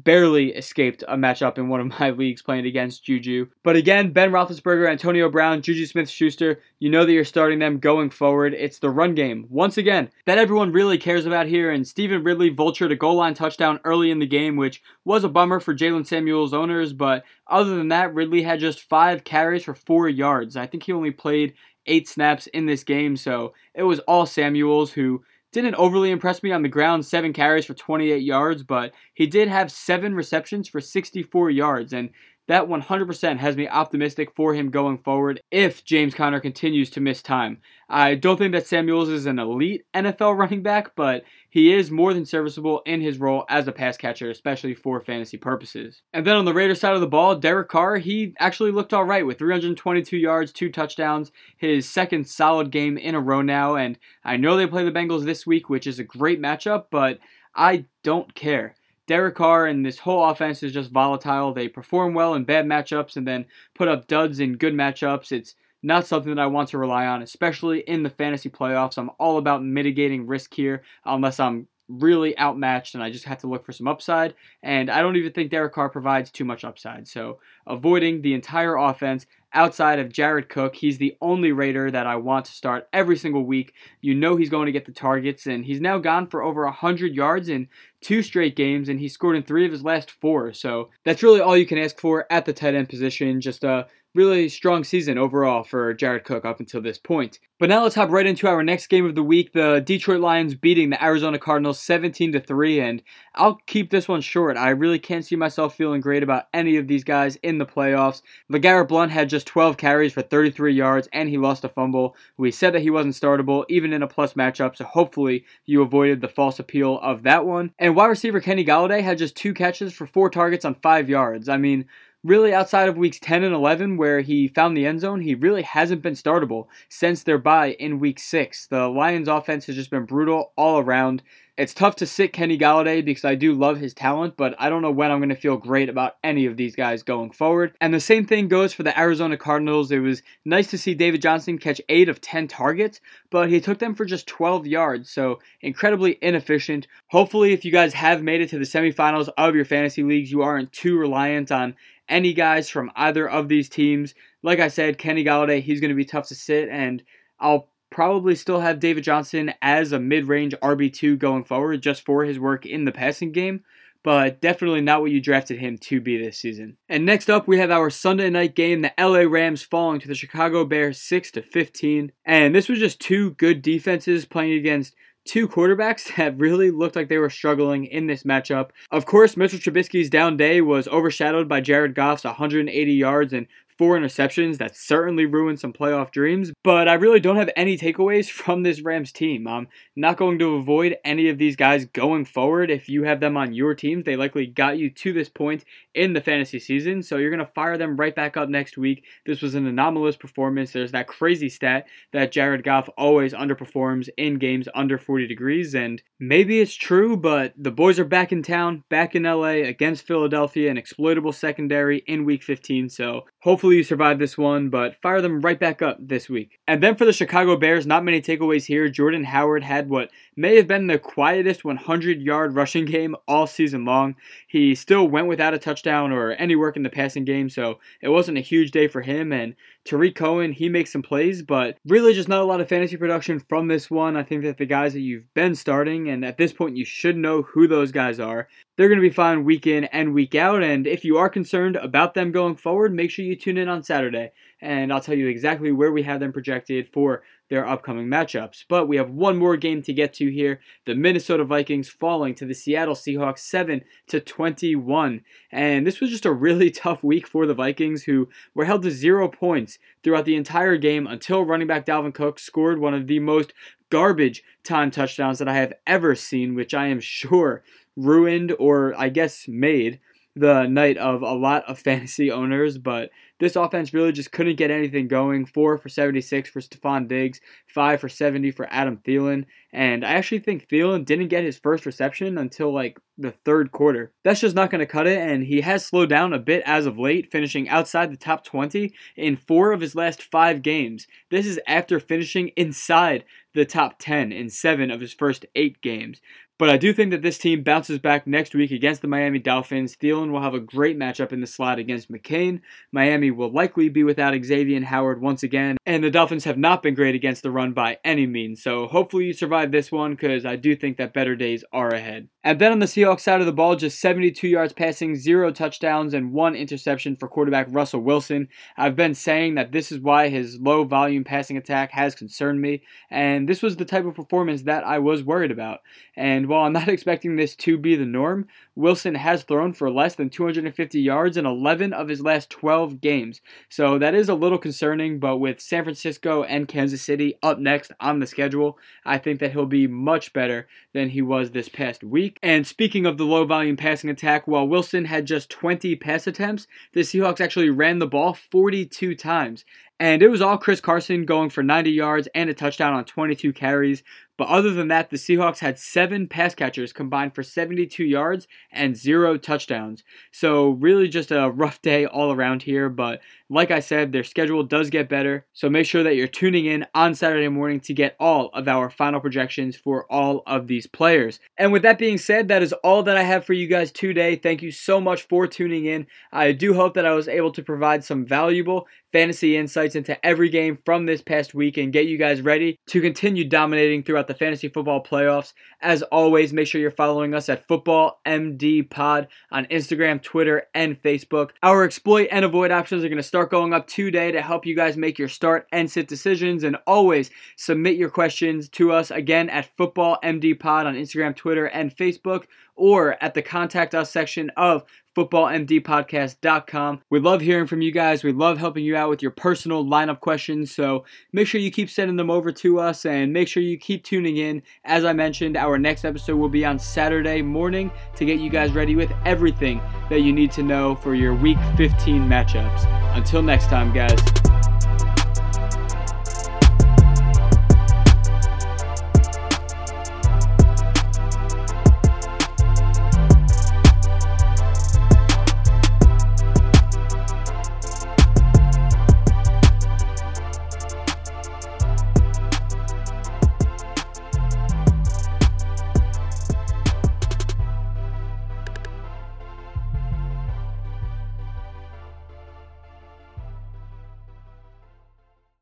barely 0.05 0.53
escaped 0.55 1.03
a 1.09 1.17
matchup 1.17 1.59
in 1.59 1.69
one 1.69 1.81
of 1.81 1.99
my 1.99 2.11
leagues 2.17 2.43
playing 2.43 2.67
against 2.67 3.05
Juju. 3.05 3.49
But 3.63 3.77
again, 3.77 4.13
Ben 4.13 4.31
Roethlisberger, 4.31 4.89
Antonio 4.89 5.31
Brown, 5.31 5.63
Juju 5.63 5.87
Smith-Schuster, 5.87 6.61
you 6.79 6.91
know 6.91 7.05
that 7.05 7.13
you're 7.13 7.25
starting 7.25 7.59
them 7.59 7.79
going 7.79 8.11
forward. 8.11 8.55
It's 8.55 8.79
the 8.79 8.91
run 8.91 9.15
game 9.15 9.47
once 9.49 9.79
again 9.79 10.11
that 10.27 10.39
everyone 10.39 10.73
really 10.73 10.99
cares 10.99 11.27
about 11.27 11.47
here. 11.47 11.71
And 11.71 11.87
Stevan 11.87 12.23
Ridley 12.23 12.55
vultured 12.55 12.93
a 12.93 12.97
goal 12.97 13.17
line 13.17 13.35
touchdown 13.35 13.81
early 13.85 14.11
in 14.11 14.19
the 14.19 14.27
game, 14.27 14.57
which 14.57 14.83
was 15.05 15.25
a 15.25 15.29
bummer 15.29 15.61
for 15.61 15.75
Jaylen 15.75 16.07
Samuels 16.07 16.53
owners. 16.53 16.93
But 16.93 17.25
other 17.47 17.77
than 17.77 17.89
that, 17.89 18.15
Ridley 18.15 18.43
had 18.43 18.61
just 18.61 18.83
five 18.83 19.25
carries 19.25 19.65
for 19.65 19.75
four 19.75 20.09
yards. 20.09 20.57
I 20.57 20.67
think 20.67 20.83
he 20.83 20.93
only 20.93 21.11
played 21.11 21.55
eight 21.87 22.09
snaps 22.09 22.47
in 22.49 22.67
this 22.67 22.85
game, 22.85 23.17
so 23.17 23.55
it 23.75 23.85
was 23.85 24.01
all 24.01 24.27
Samuels 24.27 24.93
who 24.93 25.23
didn't 25.63 25.77
overly 25.77 26.11
impress 26.11 26.43
me 26.43 26.53
on 26.53 26.61
the 26.61 26.69
ground, 26.69 27.07
seven 27.07 27.33
carries 27.33 27.65
for 27.65 27.73
28 27.73 28.23
yards, 28.23 28.63
but 28.63 28.93
he 29.15 29.27
did 29.27 29.49
have 29.49 29.73
seven 29.73 30.15
receptions 30.15 30.69
for 30.69 30.83
64 30.83 31.51
yards, 31.51 31.95
and 31.95 32.11
that 32.49 32.69
100% 32.69 33.39
has 33.39 33.57
me 33.57 33.69
optimistic 33.69 34.35
for 34.35 34.55
him 34.55 34.71
going 34.71 34.99
forward 34.99 35.41
if 35.51 35.85
James 35.85 36.15
Conner 36.15 36.41
continues 36.41 36.91
to 36.91 37.01
miss 37.01 37.23
time. 37.23 37.59
I 37.89 38.15
don't 38.15 38.37
think 38.37 38.53
that 38.53 38.67
Samuels 38.67 39.09
is 39.09 39.27
an 39.27 39.39
elite 39.39 39.85
NFL 39.95 40.37
running 40.39 40.63
back, 40.63 40.95
but 40.95 41.25
he 41.49 41.73
is 41.73 41.91
more 41.91 42.15
than 42.15 42.25
serviceable 42.25 42.83
in 42.87 43.01
his 43.01 43.19
role 43.19 43.45
as 43.49 43.67
a 43.67 43.73
pass 43.73 43.97
catcher, 43.97 44.31
especially 44.31 44.75
for 44.75 45.01
fantasy 45.01 45.37
purposes. 45.37 46.03
And 46.13 46.27
then 46.27 46.37
on 46.37 46.45
the 46.45 46.55
Raiders 46.55 46.81
side 46.81 46.95
of 46.95 47.01
the 47.01 47.07
ball, 47.07 47.37
Derek 47.37 47.69
Carr, 47.69 47.97
he 47.99 48.35
actually 48.39 48.71
looked 48.71 48.93
all 48.93 49.05
right 49.05 49.27
with 49.27 49.39
322 49.39 50.17
yards, 50.17 50.53
two 50.53 50.71
touchdowns, 50.71 51.33
his 51.57 51.89
second 51.89 52.29
solid 52.29 52.71
game 52.71 52.97
in 52.97 53.15
a 53.15 53.21
row 53.21 53.43
now. 53.43 53.75
And 53.75 53.99
I 54.25 54.37
know 54.37 54.57
they 54.57 54.67
play 54.67 54.85
the 54.85 54.93
Bengals 54.93 55.25
this 55.25 55.47
week, 55.47 55.69
which 55.69 55.87
is 55.87 55.99
a 55.99 56.05
great 56.05 56.41
matchup, 56.41 56.87
but 56.91 57.19
I 57.57 57.87
don't 58.05 58.35
care. 58.35 58.76
Derek 59.07 59.37
Carr 59.37 59.67
and 59.67 59.85
this 59.85 59.99
whole 59.99 60.29
offense 60.29 60.63
is 60.63 60.73
just 60.73 60.91
volatile. 60.91 61.53
They 61.53 61.69
perform 61.69 62.15
well 62.15 62.35
in 62.35 62.45
bad 62.45 62.67
matchups 62.67 63.17
and 63.17 63.27
then 63.27 63.47
put 63.75 63.89
up 63.89 64.07
duds 64.07 64.41
in 64.41 64.57
good 64.57 64.75
matchups. 64.75 65.33
It's 65.33 65.55
not 65.83 66.07
something 66.07 66.35
that 66.35 66.43
I 66.43 66.47
want 66.47 66.71
to 66.71 66.79
rely 66.79 67.07
on, 67.07 67.23
especially 67.23 67.81
in 67.81 68.03
the 68.03 68.11
fantasy 68.11 68.51
playoffs. 68.51 68.99
I'm 68.99 69.11
all 69.19 69.39
about 69.39 69.65
mitigating 69.65 70.27
risk 70.27 70.53
here 70.53 70.83
unless 71.05 71.39
I'm 71.39 71.69
really 71.89 72.37
outmatched 72.39 72.95
and 72.95 73.05
I 73.05 73.11
just 73.11 73.27
have 73.27 73.39
to 73.39 73.47
look 73.47 73.65
for 73.65 73.73
some 73.73 73.87
upside. 73.87 74.35
And 74.63 74.91
I 74.91 75.01
don't 75.01 75.17
even 75.17 75.33
think 75.33 75.51
Derek 75.51 75.73
Carr 75.73 75.89
provides 75.89 76.31
too 76.31 76.45
much 76.45 76.65
upside. 76.65 77.07
So 77.07 77.39
avoiding 77.67 78.23
the 78.23 78.35
entire 78.35 78.77
offense 78.77 79.27
outside 79.57 79.99
of 79.99 80.13
Jared 80.13 80.49
Cook, 80.49 80.77
he's 80.77 80.99
the 80.99 81.17
only 81.21 81.51
Raider 81.51 81.91
that 81.91 82.07
I 82.07 82.17
want 82.17 82.45
to 82.45 82.53
start 82.53 82.89
every 82.93 83.17
single 83.17 83.45
week. 83.45 83.73
You 84.01 84.15
know 84.15 84.37
he's 84.37 84.51
going 84.51 84.67
to 84.67 84.73
get 84.73 84.85
the 84.85 84.93
targets, 84.93 85.47
and 85.47 85.65
he's 85.65 85.81
now 85.81 85.99
gone 85.99 86.29
for 86.29 86.43
over 86.43 86.65
100 86.65 87.15
yards 87.15 87.49
in 87.49 87.69
two 88.01 88.23
straight 88.23 88.55
games, 88.55 88.89
and 88.89 89.01
he 89.01 89.09
scored 89.09 89.35
in 89.35 89.43
three 89.43 89.65
of 89.65 89.73
his 89.73 89.83
last 89.83 90.11
four. 90.11 90.53
So 90.53 90.91
that's 91.05 91.23
really 91.23 91.41
all 91.41 91.57
you 91.57 91.67
can 91.67 91.79
ask 91.79 91.99
for 91.99 92.27
at 92.31 92.45
the 92.45 92.53
tight 92.53 92.75
end 92.75 92.89
position. 92.89 93.41
Just 93.41 93.65
a 93.65 93.87
really 94.17 94.49
strong 94.49 94.83
season 94.83 95.19
overall 95.19 95.63
for 95.63 95.95
Jared 95.95 96.25
Cook 96.25 96.45
up 96.45 96.59
until 96.59 96.81
this 96.81 96.99
point. 96.99 97.39
But 97.59 97.71
now 97.71 97.83
let's 97.83 97.95
hop 97.95 98.11
right 98.11 98.27
into 98.27 98.47
our 98.49 98.63
next 98.63 98.89
game 98.89 99.07
of 99.07 99.15
the 99.15 99.23
week. 99.23 99.53
The 99.55 99.81
Detroit 99.81 100.21
Lions 100.21 100.55
beating 100.55 100.91
the 100.91 101.03
Arizona 101.03 101.39
Cardinals 101.39 101.81
17 101.81 102.33
to 102.33 102.41
3 102.41 102.81
and 102.81 103.03
I'll 103.35 103.61
keep 103.67 103.91
this 103.91 104.09
one 104.09 104.21
short. 104.21 104.59
I 104.59 104.71
really 104.71 104.99
can't 104.99 105.25
see 105.25 105.37
myself 105.37 105.75
feeling 105.75 106.03
great 106.03 106.23
about 106.23 106.49
any 106.53 106.77
of 106.77 106.87
these 106.87 107.03
guys 107.03 107.37
in 107.37 107.57
the 107.57 107.65
playoffs. 107.65 108.21
LeGarrette 108.53 108.89
Blunt 108.89 109.13
had 109.13 109.31
just 109.31 109.47
12 109.47 109.79
carries 109.79 110.13
for 110.13 110.21
33 110.21 110.75
yards 110.75 111.09
and 111.15 111.31
he 111.31 111.39
lost 111.39 111.65
a 111.65 111.71
fumble. 111.71 112.15
We 112.37 112.51
said 112.51 112.75
that 112.75 112.83
he 112.83 112.91
wasn't 112.91 113.15
startable 113.15 113.65
even 113.71 113.95
in 113.95 114.03
a 114.03 114.09
plus 114.09 114.35
matchup, 114.35 114.77
so 114.77 114.85
hopefully 114.85 115.47
you 115.65 115.81
avoided 115.81 116.21
the 116.21 116.29
false 116.29 116.59
appeal 116.59 116.99
of 117.01 117.23
that 117.23 117.47
one. 117.47 117.73
And 117.79 117.97
wide 117.97 118.07
receiver 118.07 118.41
Kenny 118.41 118.67
Golladay 118.67 119.03
had 119.03 119.17
just 119.17 119.35
two 119.35 119.55
catches 119.55 119.95
for 119.95 120.07
4 120.07 120.29
targets 120.29 120.67
on 120.67 120.75
5 120.75 121.09
yards. 121.09 121.49
I 121.49 121.57
mean, 121.57 121.87
really 122.27 122.53
outside 122.53 122.89
of 122.89 122.99
weeks 122.99 123.19
10 123.21 123.45
and 123.45 123.55
11 123.55 123.97
where 123.97 124.21
he 124.21 124.49
found 124.49 124.77
the 124.77 124.87
end 124.87 125.01
zone, 125.01 125.21
he 125.21 125.35
really 125.35 125.63
hasn't 125.63 126.03
been 126.03 126.15
startable 126.15 126.67
since 126.89 127.23
their 127.23 127.39
bye 127.39 127.73
in 127.79 128.01
week 128.01 128.19
6. 128.19 128.67
The 128.67 128.89
Lions 128.89 129.29
offense 129.29 129.67
has 129.67 129.77
just 129.77 129.91
been 129.91 130.05
brutal 130.05 130.53
all 130.57 130.79
around. 130.79 131.23
It's 131.57 131.73
tough 131.73 131.97
to 131.97 132.07
sit 132.07 132.35
Kenny 132.35 132.59
Golladay 132.59 133.03
because 133.03 133.25
I 133.25 133.35
do 133.35 133.55
love 133.55 133.79
his 133.79 133.95
talent, 133.95 134.37
but 134.37 134.55
I 134.59 134.69
don't 134.69 134.83
know 134.83 134.91
when 134.91 135.11
I'm 135.11 135.21
going 135.21 135.31
to 135.31 135.35
feel 135.35 135.57
great 135.57 135.89
about 135.89 136.17
any 136.23 136.45
of 136.45 136.59
these 136.59 136.77
guys 136.77 137.03
going 137.03 137.31
forward. 137.31 137.73
And 137.81 137.95
the 137.95 138.01
same 138.01 138.27
thing 138.27 138.49
goes 138.49 138.75
for 138.75 138.83
the 138.83 138.99
Arizona 138.99 139.39
Cardinals. 139.39 139.91
It 139.91 140.01
was 140.01 140.23
nice 140.45 140.69
to 140.73 140.77
see 140.77 140.95
David 140.95 141.23
Johnson 141.23 141.57
catch 141.57 141.81
8 141.89 142.11
of 142.11 142.21
10 142.21 142.49
targets, 142.49 143.01
but 143.31 143.49
he 143.49 143.59
took 143.63 143.79
them 143.79 143.95
for 143.95 144.05
just 144.05 144.27
12 144.27 144.67
yards, 144.67 145.09
so 145.09 145.39
incredibly 145.63 146.19
inefficient. 146.21 146.89
Hopefully, 147.07 147.55
if 147.55 147.65
you 147.65 147.73
guys 147.73 147.95
have 147.95 148.23
made 148.23 148.43
it 148.43 148.51
to 148.51 148.59
the 148.59 148.67
semifinals 148.67 149.31
of 149.39 149.55
your 149.55 149.65
fantasy 149.65 150.03
leagues, 150.03 150.31
you 150.31 150.43
aren't 150.43 150.73
too 150.73 150.99
reliant 150.99 151.51
on 151.51 151.75
any 152.07 152.35
guys 152.35 152.69
from 152.69 152.93
either 152.95 153.27
of 153.27 153.49
these 153.49 153.71
teams. 153.71 154.15
Like 154.43 154.61
I 154.61 154.69
said, 154.69 154.99
Kenny 154.99 155.25
Golladay, 155.25 155.63
he's 155.63 155.81
going 155.81 155.89
to 155.89 155.95
be 155.95 156.05
tough 156.05 156.29
to 156.29 156.35
sit, 156.35 156.69
and 156.69 157.03
I'll 157.41 157.71
probably 157.97 158.35
still 158.35 158.61
have 158.61 158.79
David 158.79 159.03
Johnson 159.03 159.55
as 159.63 159.91
a 159.91 159.99
mid 159.99 160.29
range 160.29 160.55
RB2 160.63 161.19
going 161.19 161.45
forward 161.45 161.81
just 161.81 162.05
for 162.05 162.25
his 162.25 162.39
work 162.39 162.67
in 162.67 162.85
the 162.85 162.93
passing 162.93 163.33
game, 163.33 163.65
but 164.03 164.39
definitely 164.43 164.83
not 164.83 165.01
what 165.01 165.13
you 165.13 165.19
drafted 165.19 165.59
him 165.59 165.79
to 165.79 165.99
be 165.99 166.19
this 166.19 166.37
season. 166.37 166.77
And 166.91 167.07
next 167.07 167.31
up, 167.31 167.49
we 167.49 167.59
have 167.59 167.71
our 167.71 167.89
Sunday 167.89 168.29
night 168.29 168.55
game, 168.55 168.83
the 168.83 168.93
LA 169.01 169.21
Rams 169.21 169.63
falling 169.63 169.99
to 170.01 170.09
the 170.09 170.15
Chicago 170.15 170.67
Bears 170.67 171.01
6 171.01 171.31
to 171.33 171.43
15. 171.43 172.13
And 172.27 172.55
this 172.55 172.69
was 172.69 172.79
just 172.79 173.01
two 173.01 173.31
good 173.31 173.63
defenses 173.63 174.27
playing 174.27 174.59
against 174.59 174.95
two 175.27 175.49
quarterbacks 175.49 176.15
that 176.17 176.39
really 176.39 176.71
looked 176.71 176.97
like 176.97 177.09
they 177.09 177.19
were 177.19 177.31
struggling 177.31 177.85
in 177.85 178.07
this 178.07 178.23
matchup. 178.23 178.71
Of 178.91 179.07
course, 179.07 179.37
Mitchell 179.37 179.59
Trubisky's 179.59 180.11
down 180.11 180.37
day 180.37 180.61
was 180.61 180.89
overshadowed 180.89 181.49
by 181.49 181.61
Jared 181.61 181.95
Goff's 181.95 182.25
180 182.25 182.93
yards 182.93 183.33
and 183.33 183.47
four 183.79 183.99
interceptions. 183.99 184.59
That 184.59 184.77
certainly 184.77 185.27
ruined 185.27 185.61
some 185.61 185.73
playoff 185.73 186.11
dreams. 186.11 186.53
But 186.63 186.89
I 186.89 186.95
really 186.95 187.21
don't 187.21 187.37
have 187.37 187.51
any 187.57 187.77
takeaways 187.77 188.31
from 188.31 188.63
this 188.63 188.83
Rams 188.83 189.13
team. 189.13 189.47
I'm 189.47 189.69
not 189.95 190.17
going 190.17 190.39
to 190.39 190.55
avoid 190.55 190.97
any 191.05 191.29
of 191.29 191.39
these 191.39 191.57
guys 191.57 191.85
going 191.85 192.25
forward. 192.25 192.71
If 192.71 192.89
you 192.89 193.05
have 193.05 193.21
them 193.21 193.37
on 193.37 193.55
your 193.55 193.75
teams, 193.75 194.05
they 194.05 194.17
likely 194.17 194.47
got 194.47 194.79
you 194.79 194.91
to 194.91 195.13
this 195.13 195.29
point 195.29 195.65
in 195.95 196.13
the 196.13 196.21
fantasy 196.21 196.59
season. 196.59 197.03
So 197.03 197.17
you're 197.17 197.31
going 197.31 197.45
to 197.45 197.53
fire 197.53 197.79
them 197.79 197.97
right 197.97 198.15
back 198.15 198.37
up 198.37 198.49
next 198.49 198.77
week. 198.79 199.05
This 199.25 199.43
was 199.43 199.55
an 199.55 199.67
anomalous 199.67 200.17
performance. 200.17 200.73
There's 200.73 200.93
that 200.93 201.07
crazy 201.07 201.49
stat 201.49 201.87
that 202.13 202.33
Jared 202.33 202.65
Goff 202.65 202.89
always 202.97 203.33
underperforms 203.33 204.09
in 204.17 204.39
games 204.39 204.69
under 204.75 204.99
40 204.99 205.27
degrees. 205.27 205.75
And 205.75 206.03
maybe 206.19 206.61
it's 206.61 206.75
true, 206.75 207.17
but 207.17 207.55
the 207.57 207.71
boys 207.71 207.99
are 207.99 208.05
back 208.05 208.33
in 208.33 208.43
town, 208.43 208.85
back 208.89 209.15
in 209.15 209.25
LA 209.25 209.67
against 209.67 210.07
Philadelphia, 210.07 210.71
an 210.71 210.79
exploitable 210.79 211.33
secondary 211.33 211.99
in 212.07 212.25
week 212.25 212.43
15. 212.43 212.89
So 212.89 213.25
hopefully 213.47 213.77
you 213.77 213.85
survive 213.85 214.19
this 214.19 214.37
one, 214.37 214.69
but 214.71 215.01
fire 215.01 215.23
them 215.23 215.41
right 215.41 215.61
back 215.61 215.81
up 215.81 215.97
this 216.01 216.29
week. 216.29 216.59
And 216.67 216.83
then 216.83 216.97
for 216.97 217.05
the 217.05 217.13
Chicago 217.13 217.57
Bears, 217.57 217.87
not 217.87 218.03
many 218.03 218.21
takeaways 218.21 218.67
here. 218.67 218.89
Jordan 218.89 219.23
Howard 219.23 219.63
had 219.63 219.89
what 219.89 220.11
may 220.35 220.57
have 220.57 220.67
been 220.67 220.89
the 220.89 220.99
quietest 220.99 221.65
100 221.65 222.21
yard 222.21 222.57
rushing 222.57 222.87
game 222.87 223.15
all 223.29 223.47
season 223.47 223.85
long. 223.85 224.17
He 224.49 224.75
still 224.75 225.07
went 225.07 225.29
without 225.29 225.55
a 225.55 225.59
touchdown 225.59 226.11
or 226.11 226.33
any 226.33 226.57
work 226.57 226.77
in 226.77 226.83
the 226.83 226.91
passing 226.91 227.25
game, 227.25 227.49
so 227.49 227.79
it 228.01 228.09
wasn't 228.09 228.39
a 228.39 228.41
huge 228.41 228.73
day 228.73 228.89
for 228.89 229.03
him. 229.03 229.33
And 229.33 229.55
Tarik 229.87 230.15
Cohen, 230.15 230.53
he 230.53 230.69
makes 230.69 230.93
some 230.93 231.03
plays, 231.03 231.43
but 231.43 231.79
really 231.87 232.13
just 232.13 232.29
not 232.29 232.43
a 232.43 232.45
lot 232.45 232.61
of 232.61 232.69
fantasy 232.69 232.97
production 232.97 233.41
from 233.41 233.69
this 233.69 233.91
one. 233.91 234.17
I 234.17 234.23
think 234.23 234.43
that 234.43 234.59
the 234.59 234.67
guys 234.67 234.93
that 234.93 235.01
you've 235.01 235.33
been 235.35 235.55
starting, 235.55 236.09
and 236.09 236.25
at 236.25 236.37
this 236.37 236.53
point 236.53 236.77
you 236.77 236.85
should 236.85 237.17
know 237.17 237.43
who 237.43 237.67
those 237.67 237.93
guys 237.93 238.21
are, 238.21 238.49
they're 238.77 238.89
going 238.89 239.01
to 239.01 239.09
be 239.09 239.15
fine 239.15 239.45
week 239.45 239.67
in 239.67 239.85
and 239.85 240.13
week 240.13 240.35
out. 240.35 240.63
And 240.63 240.87
if 240.87 241.05
you 241.05 241.17
are 241.17 241.31
concerned 241.31 241.77
about 241.77 242.15
them 242.15 242.33
going 242.33 242.57
forward, 242.57 242.93
make 242.93 243.11
sure 243.11 243.25
you 243.25 243.37
tune 243.37 243.57
in 243.57 243.69
on 243.69 243.83
Saturday 243.83 244.33
and 244.61 244.93
I'll 244.93 245.01
tell 245.01 245.17
you 245.17 245.29
exactly 245.29 245.71
where 245.73 245.93
we 245.93 246.03
have 246.05 246.21
them 246.21 246.33
projected 246.33 246.89
for 246.93 247.23
their 247.49 247.67
upcoming 247.67 248.07
matchups. 248.07 248.65
But 248.69 248.89
we 248.89 248.97
have 248.97 249.11
one 249.11 249.37
more 249.37 249.57
game 249.57 249.83
to 249.83 249.93
get 249.93 250.13
to 250.15 250.31
here. 250.31 250.61
The 250.85 250.95
Minnesota 250.95 251.45
Vikings 251.45 251.89
falling 251.89 252.35
to 252.37 252.45
the 252.45 252.55
Seattle 252.55 252.95
Seahawks 252.95 253.41
7 253.41 253.83
to 254.09 254.21
21. 254.21 255.23
And 255.51 255.87
this 255.87 256.01
was 256.01 256.11
just 256.11 256.27
a 256.27 256.33
really 256.33 256.71
tough 256.71 257.03
week 257.05 257.27
for 257.27 257.47
the 257.47 257.55
Vikings 257.55 258.05
who 258.05 258.29
were 258.55 258.65
held 258.65 258.83
to 258.83 258.91
0 258.91 259.29
points 259.29 259.79
throughout 260.03 260.25
the 260.25 260.37
entire 260.37 260.77
game 260.77 261.07
until 261.07 261.45
running 261.45 261.67
back 261.67 261.87
Dalvin 261.87 262.15
Cook 262.15 262.39
scored 262.39 262.79
one 262.79 262.95
of 262.95 263.07
the 263.07 263.21
most 263.21 263.53
garbage 263.91 264.43
time 264.65 264.91
touchdowns 264.91 265.39
that 265.39 265.49
I 265.49 265.55
have 265.55 265.73
ever 265.87 266.15
seen, 266.15 266.55
which 266.55 266.75
I 266.75 266.87
am 266.87 267.01
sure 267.01 267.63
ruined 267.97 268.55
or 268.59 268.95
I 268.99 269.09
guess 269.09 269.49
made 269.49 270.01
the 270.35 270.67
night 270.67 270.99
of 270.99 271.23
a 271.23 271.33
lot 271.33 271.65
of 271.67 271.79
fantasy 271.79 272.31
owners, 272.31 272.79
but 272.79 273.11
this 273.39 273.57
offense 273.57 273.93
really 273.93 274.13
just 274.13 274.33
couldn't 274.33 274.57
get 274.57 274.71
anything 274.71 275.09
going. 275.09 275.47
Four 275.47 275.79
for 275.79 275.89
76 275.89 276.49
for 276.49 276.61
Stefon 276.61 277.09
Diggs, 277.09 277.41
five 277.67 278.01
for 278.01 278.09
70 278.09 278.51
for 278.51 278.67
Adam 278.71 278.99
Thielen. 278.99 279.45
And 279.73 280.05
I 280.05 280.13
actually 280.13 280.39
think 280.39 280.69
Thielen 280.69 281.05
didn't 281.05 281.29
get 281.29 281.45
his 281.45 281.59
first 281.59 281.85
reception 281.85 282.39
until 282.39 282.73
like 282.73 282.99
the 283.19 283.31
third 283.31 283.73
quarter. 283.73 284.13
That's 284.25 284.41
just 284.41 284.55
not 284.55 284.71
going 284.71 284.81
to 284.81 284.87
cut 284.87 285.07
it, 285.07 285.19
and 285.19 285.45
he 285.45 285.63
has 285.63 285.85
slowed 285.85 286.09
down 286.09 286.33
a 286.33 286.39
bit 286.39 286.63
as 286.67 286.87
of 286.87 286.99
late, 286.99 287.31
finishing 287.31 287.69
outside 287.69 288.11
the 288.11 288.17
top 288.17 288.45
20 288.45 288.93
in 289.17 289.37
four 289.37 289.73
of 289.73 289.81
his 289.81 289.95
last 289.95 290.23
five 290.23 290.63
games. 290.63 291.07
This 291.31 291.47
is 291.47 291.61
after 291.67 292.01
finishing 292.01 292.49
inside 292.57 293.25
the 293.55 293.65
top 293.65 293.97
10 293.99 294.33
in 294.33 294.51
seven 294.51 294.91
of 294.91 295.01
his 295.01 295.15
first 295.15 295.47
eight 295.55 295.81
games. 295.81 296.21
But 296.59 296.71
I 296.71 296.79
do 296.79 296.95
think 296.95 297.11
that 297.11 297.21
this 297.21 297.37
team 297.37 297.63
bounces 297.63 297.99
back 297.99 298.27
next 298.27 298.55
week 298.55 298.71
against 298.71 299.03
the 299.03 299.09
Miami 299.09 299.39
Dolphins. 299.39 299.95
Thielen 299.95 300.31
will 300.31 300.41
have 300.41 300.55
a 300.55 300.61
great 300.61 300.99
matchup 300.99 301.33
in 301.33 301.43
the 301.43 301.47
slot 301.47 301.79
against 301.79 302.11
McCain. 302.11 302.63
Miami 302.93 303.26
will 303.31 303.51
likely 303.51 303.89
be 303.89 304.05
without 304.05 304.35
Xavier 304.45 304.85
Howard 304.85 305.21
once 305.21 305.43
again, 305.43 305.77
and 305.87 306.03
the 306.03 306.11
Dolphins 306.11 306.45
have 306.45 306.59
not 306.59 306.83
been 306.83 306.95
great 306.95 307.15
against 307.15 307.43
the 307.43 307.51
run 307.51 307.73
by 307.73 307.99
any 308.05 308.27
means. 308.27 308.63
So 308.63 308.87
hopefully 308.87 309.27
you 309.27 309.33
survive 309.33 309.71
this 309.71 309.93
one 309.93 310.13
because 310.13 310.45
I 310.45 310.57
do 310.57 310.77
think 310.77 310.97
that 310.97 311.13
better 311.13 311.37
days 311.37 311.65
are 311.73 311.91
ahead. 311.91 312.29
And 312.47 312.61
then 312.61 312.71
on 312.71 312.79
the 312.79 312.87
Seahawks 312.87 313.23
side 313.23 313.41
of 313.41 313.47
the 313.47 313.53
ball, 313.53 313.75
just 313.75 313.99
72 313.99 314.47
yards 314.47 314.73
passing, 314.73 315.17
zero 315.17 315.51
touchdowns, 315.51 316.15
and 316.15 316.33
one 316.33 316.55
interception 316.55 317.17
for 317.17 317.27
quarterback 317.27 317.67
Russell 317.71 318.03
Wilson. 318.03 318.47
I've 318.77 318.95
been 318.95 319.15
saying 319.17 319.57
that 319.57 319.73
this 319.73 319.91
is 319.91 319.99
why 319.99 320.29
his 320.29 320.61
low 320.61 320.85
volume 320.85 321.25
passing 321.25 321.57
attack 321.57 321.91
has 321.91 322.15
concerned 322.15 322.61
me, 322.61 322.85
and 323.11 323.49
this 323.49 323.63
was 323.63 323.75
the 323.75 323.85
type 323.85 324.05
of 324.05 324.15
performance 324.15 324.63
that 324.63 324.87
I 324.87 325.01
was 325.01 325.25
worried 325.25 325.51
about. 325.51 325.81
And 326.17 326.47
while 326.47 326.65
I'm 326.65 326.73
not 326.73 326.89
expecting 326.97 327.35
this 327.35 327.57
to 327.57 327.77
be 327.77 327.97
the 327.97 328.07
norm, 328.07 328.47
Wilson 328.77 329.17
has 329.17 329.43
thrown 329.43 329.73
for 329.73 329.91
less 329.91 330.15
than 330.15 330.31
250 330.31 331.01
yards 331.01 331.37
in 331.37 331.47
11 331.47 331.93
of 331.93 332.07
his 332.07 332.21
last 332.21 332.49
12 332.51 333.01
games. 333.01 333.41
So 333.69 333.99
that 333.99 334.15
is 334.15 334.29
a 334.29 334.35
little 334.35 334.59
concerning, 334.59 335.19
but 335.19 335.39
with 335.39 335.61
San 335.61 335.83
Francisco 335.83 336.45
and 336.45 336.69
Kansas 336.69 337.03
City 337.03 337.39
up 337.43 337.59
next 337.59 337.91
on 337.99 338.21
the 338.21 338.27
schedule, 338.29 338.79
I 339.05 339.19
think 339.19 339.41
that 339.41 339.51
he'll 339.51 339.67
be 339.67 339.89
much 339.89 340.33
better 340.33 340.69
than 340.93 341.09
he 341.09 341.23
was 341.23 341.51
this 341.51 341.69
past 341.69 342.05
week. 342.05 342.36
And 342.43 342.67
speaking 342.67 343.07
of 343.07 343.17
the 343.17 343.25
low 343.25 343.45
volume 343.45 343.77
passing 343.77 344.11
attack, 344.11 344.47
while 344.47 344.69
Wilson 344.69 345.07
had 345.07 345.27
just 345.27 345.51
20 345.51 345.97
pass 345.97 346.27
attempts, 346.27 346.67
the 346.93 347.01
Seahawks 347.01 347.41
actually 347.41 347.71
ran 347.71 347.99
the 347.99 348.07
ball 348.07 348.35
42 348.35 349.15
times. 349.15 349.65
And 349.99 350.23
it 350.23 350.29
was 350.29 350.43
all 350.43 350.59
Chris 350.59 350.81
Carson 350.81 351.25
going 351.25 351.49
for 351.49 351.63
90 351.63 351.91
yards 351.91 352.29
and 352.35 352.51
a 352.51 352.55
touchdown 352.55 352.93
on 352.93 353.05
22 353.05 353.53
carries. 353.55 354.03
But 354.37 354.49
other 354.49 354.71
than 354.71 354.89
that, 354.89 355.11
the 355.11 355.17
Seahawks 355.17 355.61
had 355.61 355.79
seven 355.79 356.29
pass 356.29 356.55
catchers 356.55 356.93
combined 356.93 357.35
for 357.35 357.43
72 357.43 358.05
yards 358.05 358.47
and 358.71 358.97
zero 358.97 359.37
touchdowns. 359.37 360.05
So, 360.31 360.71
really 360.71 361.09
just 361.09 361.31
a 361.31 361.51
rough 361.51 361.81
day 361.81 362.07
all 362.07 362.33
around 362.33 362.63
here. 362.63 362.89
But 362.89 363.21
like 363.49 363.71
I 363.71 363.81
said, 363.81 364.13
their 364.13 364.25
schedule 364.25 364.63
does 364.63 364.91
get 364.91 365.09
better. 365.09 365.47
So, 365.53 365.71
make 365.71 365.87
sure 365.87 366.03
that 366.03 366.17
you're 366.17 366.27
tuning 366.29 366.67
in 366.67 366.87
on 366.95 367.15
Saturday 367.15 367.49
morning 367.49 367.81
to 367.81 367.95
get 367.95 368.17
all 368.21 368.51
of 368.53 368.69
our 368.69 368.91
final 368.91 369.21
projections 369.21 369.77
for 369.77 370.11
all 370.13 370.43
of 370.47 370.67
these 370.67 370.87
players. 370.87 371.41
And 371.57 371.73
with 371.73 371.83
that 371.83 371.99
being 371.99 372.19
said, 372.19 372.49
that 372.49 372.63
is 372.63 372.73
all 372.75 373.03
that 373.05 373.17
I 373.17 373.23
have 373.23 373.45
for 373.45 373.55
you 373.55 373.67
guys 373.67 373.91
today. 373.91 374.37
Thank 374.37 374.63
you 374.63 374.71
so 374.71 375.01
much 375.01 375.23
for 375.23 375.47
tuning 375.47 375.87
in. 375.87 376.07
I 376.33 376.53
do 376.53 376.75
hope 376.75 376.95
that 376.95 377.07
I 377.07 377.15
was 377.15 377.29
able 377.29 377.53
to 377.53 377.63
provide 377.63 378.05
some 378.05 378.27
valuable 378.27 378.87
fantasy 379.13 379.57
insights 379.57 379.95
into 379.95 380.27
every 380.27 380.49
game 380.49 380.79
from 380.85 381.07
this 381.07 381.23
past 381.23 381.55
week 381.55 381.77
and 381.79 381.93
get 381.93 382.07
you 382.07 382.19
guys 382.19 382.43
ready 382.43 382.79
to 382.87 383.01
continue 383.01 383.49
dominating 383.49 384.03
throughout 384.03 384.26
the 384.27 384.35
fantasy 384.35 384.69
football 384.69 385.03
playoffs. 385.03 385.53
As 385.81 386.03
always, 386.03 386.53
make 386.53 386.67
sure 386.67 386.81
you're 386.81 386.91
following 386.91 387.35
us 387.35 387.49
at 387.49 387.67
Football 387.67 388.21
MD 388.27 388.89
Pod 388.89 389.29
on 389.51 389.67
Instagram, 389.67 390.23
Twitter, 390.23 390.65
and 390.75 391.01
Facebook. 391.01 391.51
Our 391.63 391.85
exploit 391.85 392.29
and 392.31 392.45
avoid 392.45 392.71
options 392.71 393.05
are 393.05 393.09
going 393.09 393.17
to 393.17 393.23
start 393.23 393.51
going 393.51 393.73
up 393.73 393.87
today 393.87 394.33
to 394.33 394.43
help 394.43 394.67
you 394.67 394.75
guys 394.75 394.97
make 394.97 395.19
your 395.19 395.29
start 395.29 395.67
and 395.73 395.91
sit 395.91 396.09
decisions. 396.09 396.65
And 396.65 396.77
always 396.87 397.31
submit 397.57 397.97
your 397.97 398.11
questions 398.11 398.69
to 398.71 398.93
us 398.93 399.11
again 399.11 399.51
at 399.51 399.75
Football 399.77 400.19
MD 400.23 400.59
Pod 400.59 400.87
on 400.87 400.95
Instagram, 400.95 401.35
Twitter, 401.35 401.67
and 401.67 401.95
Facebook, 401.95 402.45
or 402.75 403.23
at 403.23 403.35
the 403.35 403.43
contact 403.43 403.95
us 403.95 404.11
section 404.11 404.51
of 404.57 404.85
footballmdpodcast.com. 405.17 407.01
We 407.11 407.21
love 407.21 407.41
hearing 407.41 407.67
from 407.67 407.81
you 407.81 407.91
guys. 407.91 408.23
We 408.23 408.33
love 408.33 408.59
helping 408.59 408.85
you 408.85 408.97
out 408.97 409.09
with 409.09 409.23
your 409.23 409.31
personal 409.31 409.85
lineup 409.85 410.21
questions. 410.21 410.75
So 410.75 411.05
make 411.33 411.49
sure 411.49 411.61
you 411.61 411.71
keep 411.71 411.91
sending 411.91 412.17
them 412.17 412.31
over 412.31 412.53
to 412.53 412.79
us 412.79 413.07
and 413.07 413.33
make 413.33 413.49
sure 413.49 413.63
you 413.63 413.79
keep 413.79 414.05
tuning 414.05 414.37
in. 414.37 414.63
As 414.85 415.05
I 415.05 415.13
mentioned, 415.13 415.57
our 415.57 415.79
next 415.79 416.05
episode 416.05 416.37
will 416.37 416.49
be 416.49 416.65
on 416.65 416.79
Saturday 416.79 417.43
morning 417.43 417.91
to 418.17 418.25
get 418.25 418.39
you 418.39 418.51
guys 418.51 418.73
ready 418.73 418.95
with 418.95 419.11
everything 419.25 419.81
that 420.11 420.21
you 420.21 420.33
need 420.33 420.53
to 420.53 420.63
know 420.63 420.95
for 420.97 421.15
your 421.15 421.35
week 421.35 421.59
15 421.77 422.23
matchups. 422.23 422.85
Until 423.17 423.43
next 423.43 423.67
time, 423.67 423.93
guys. 423.93 424.46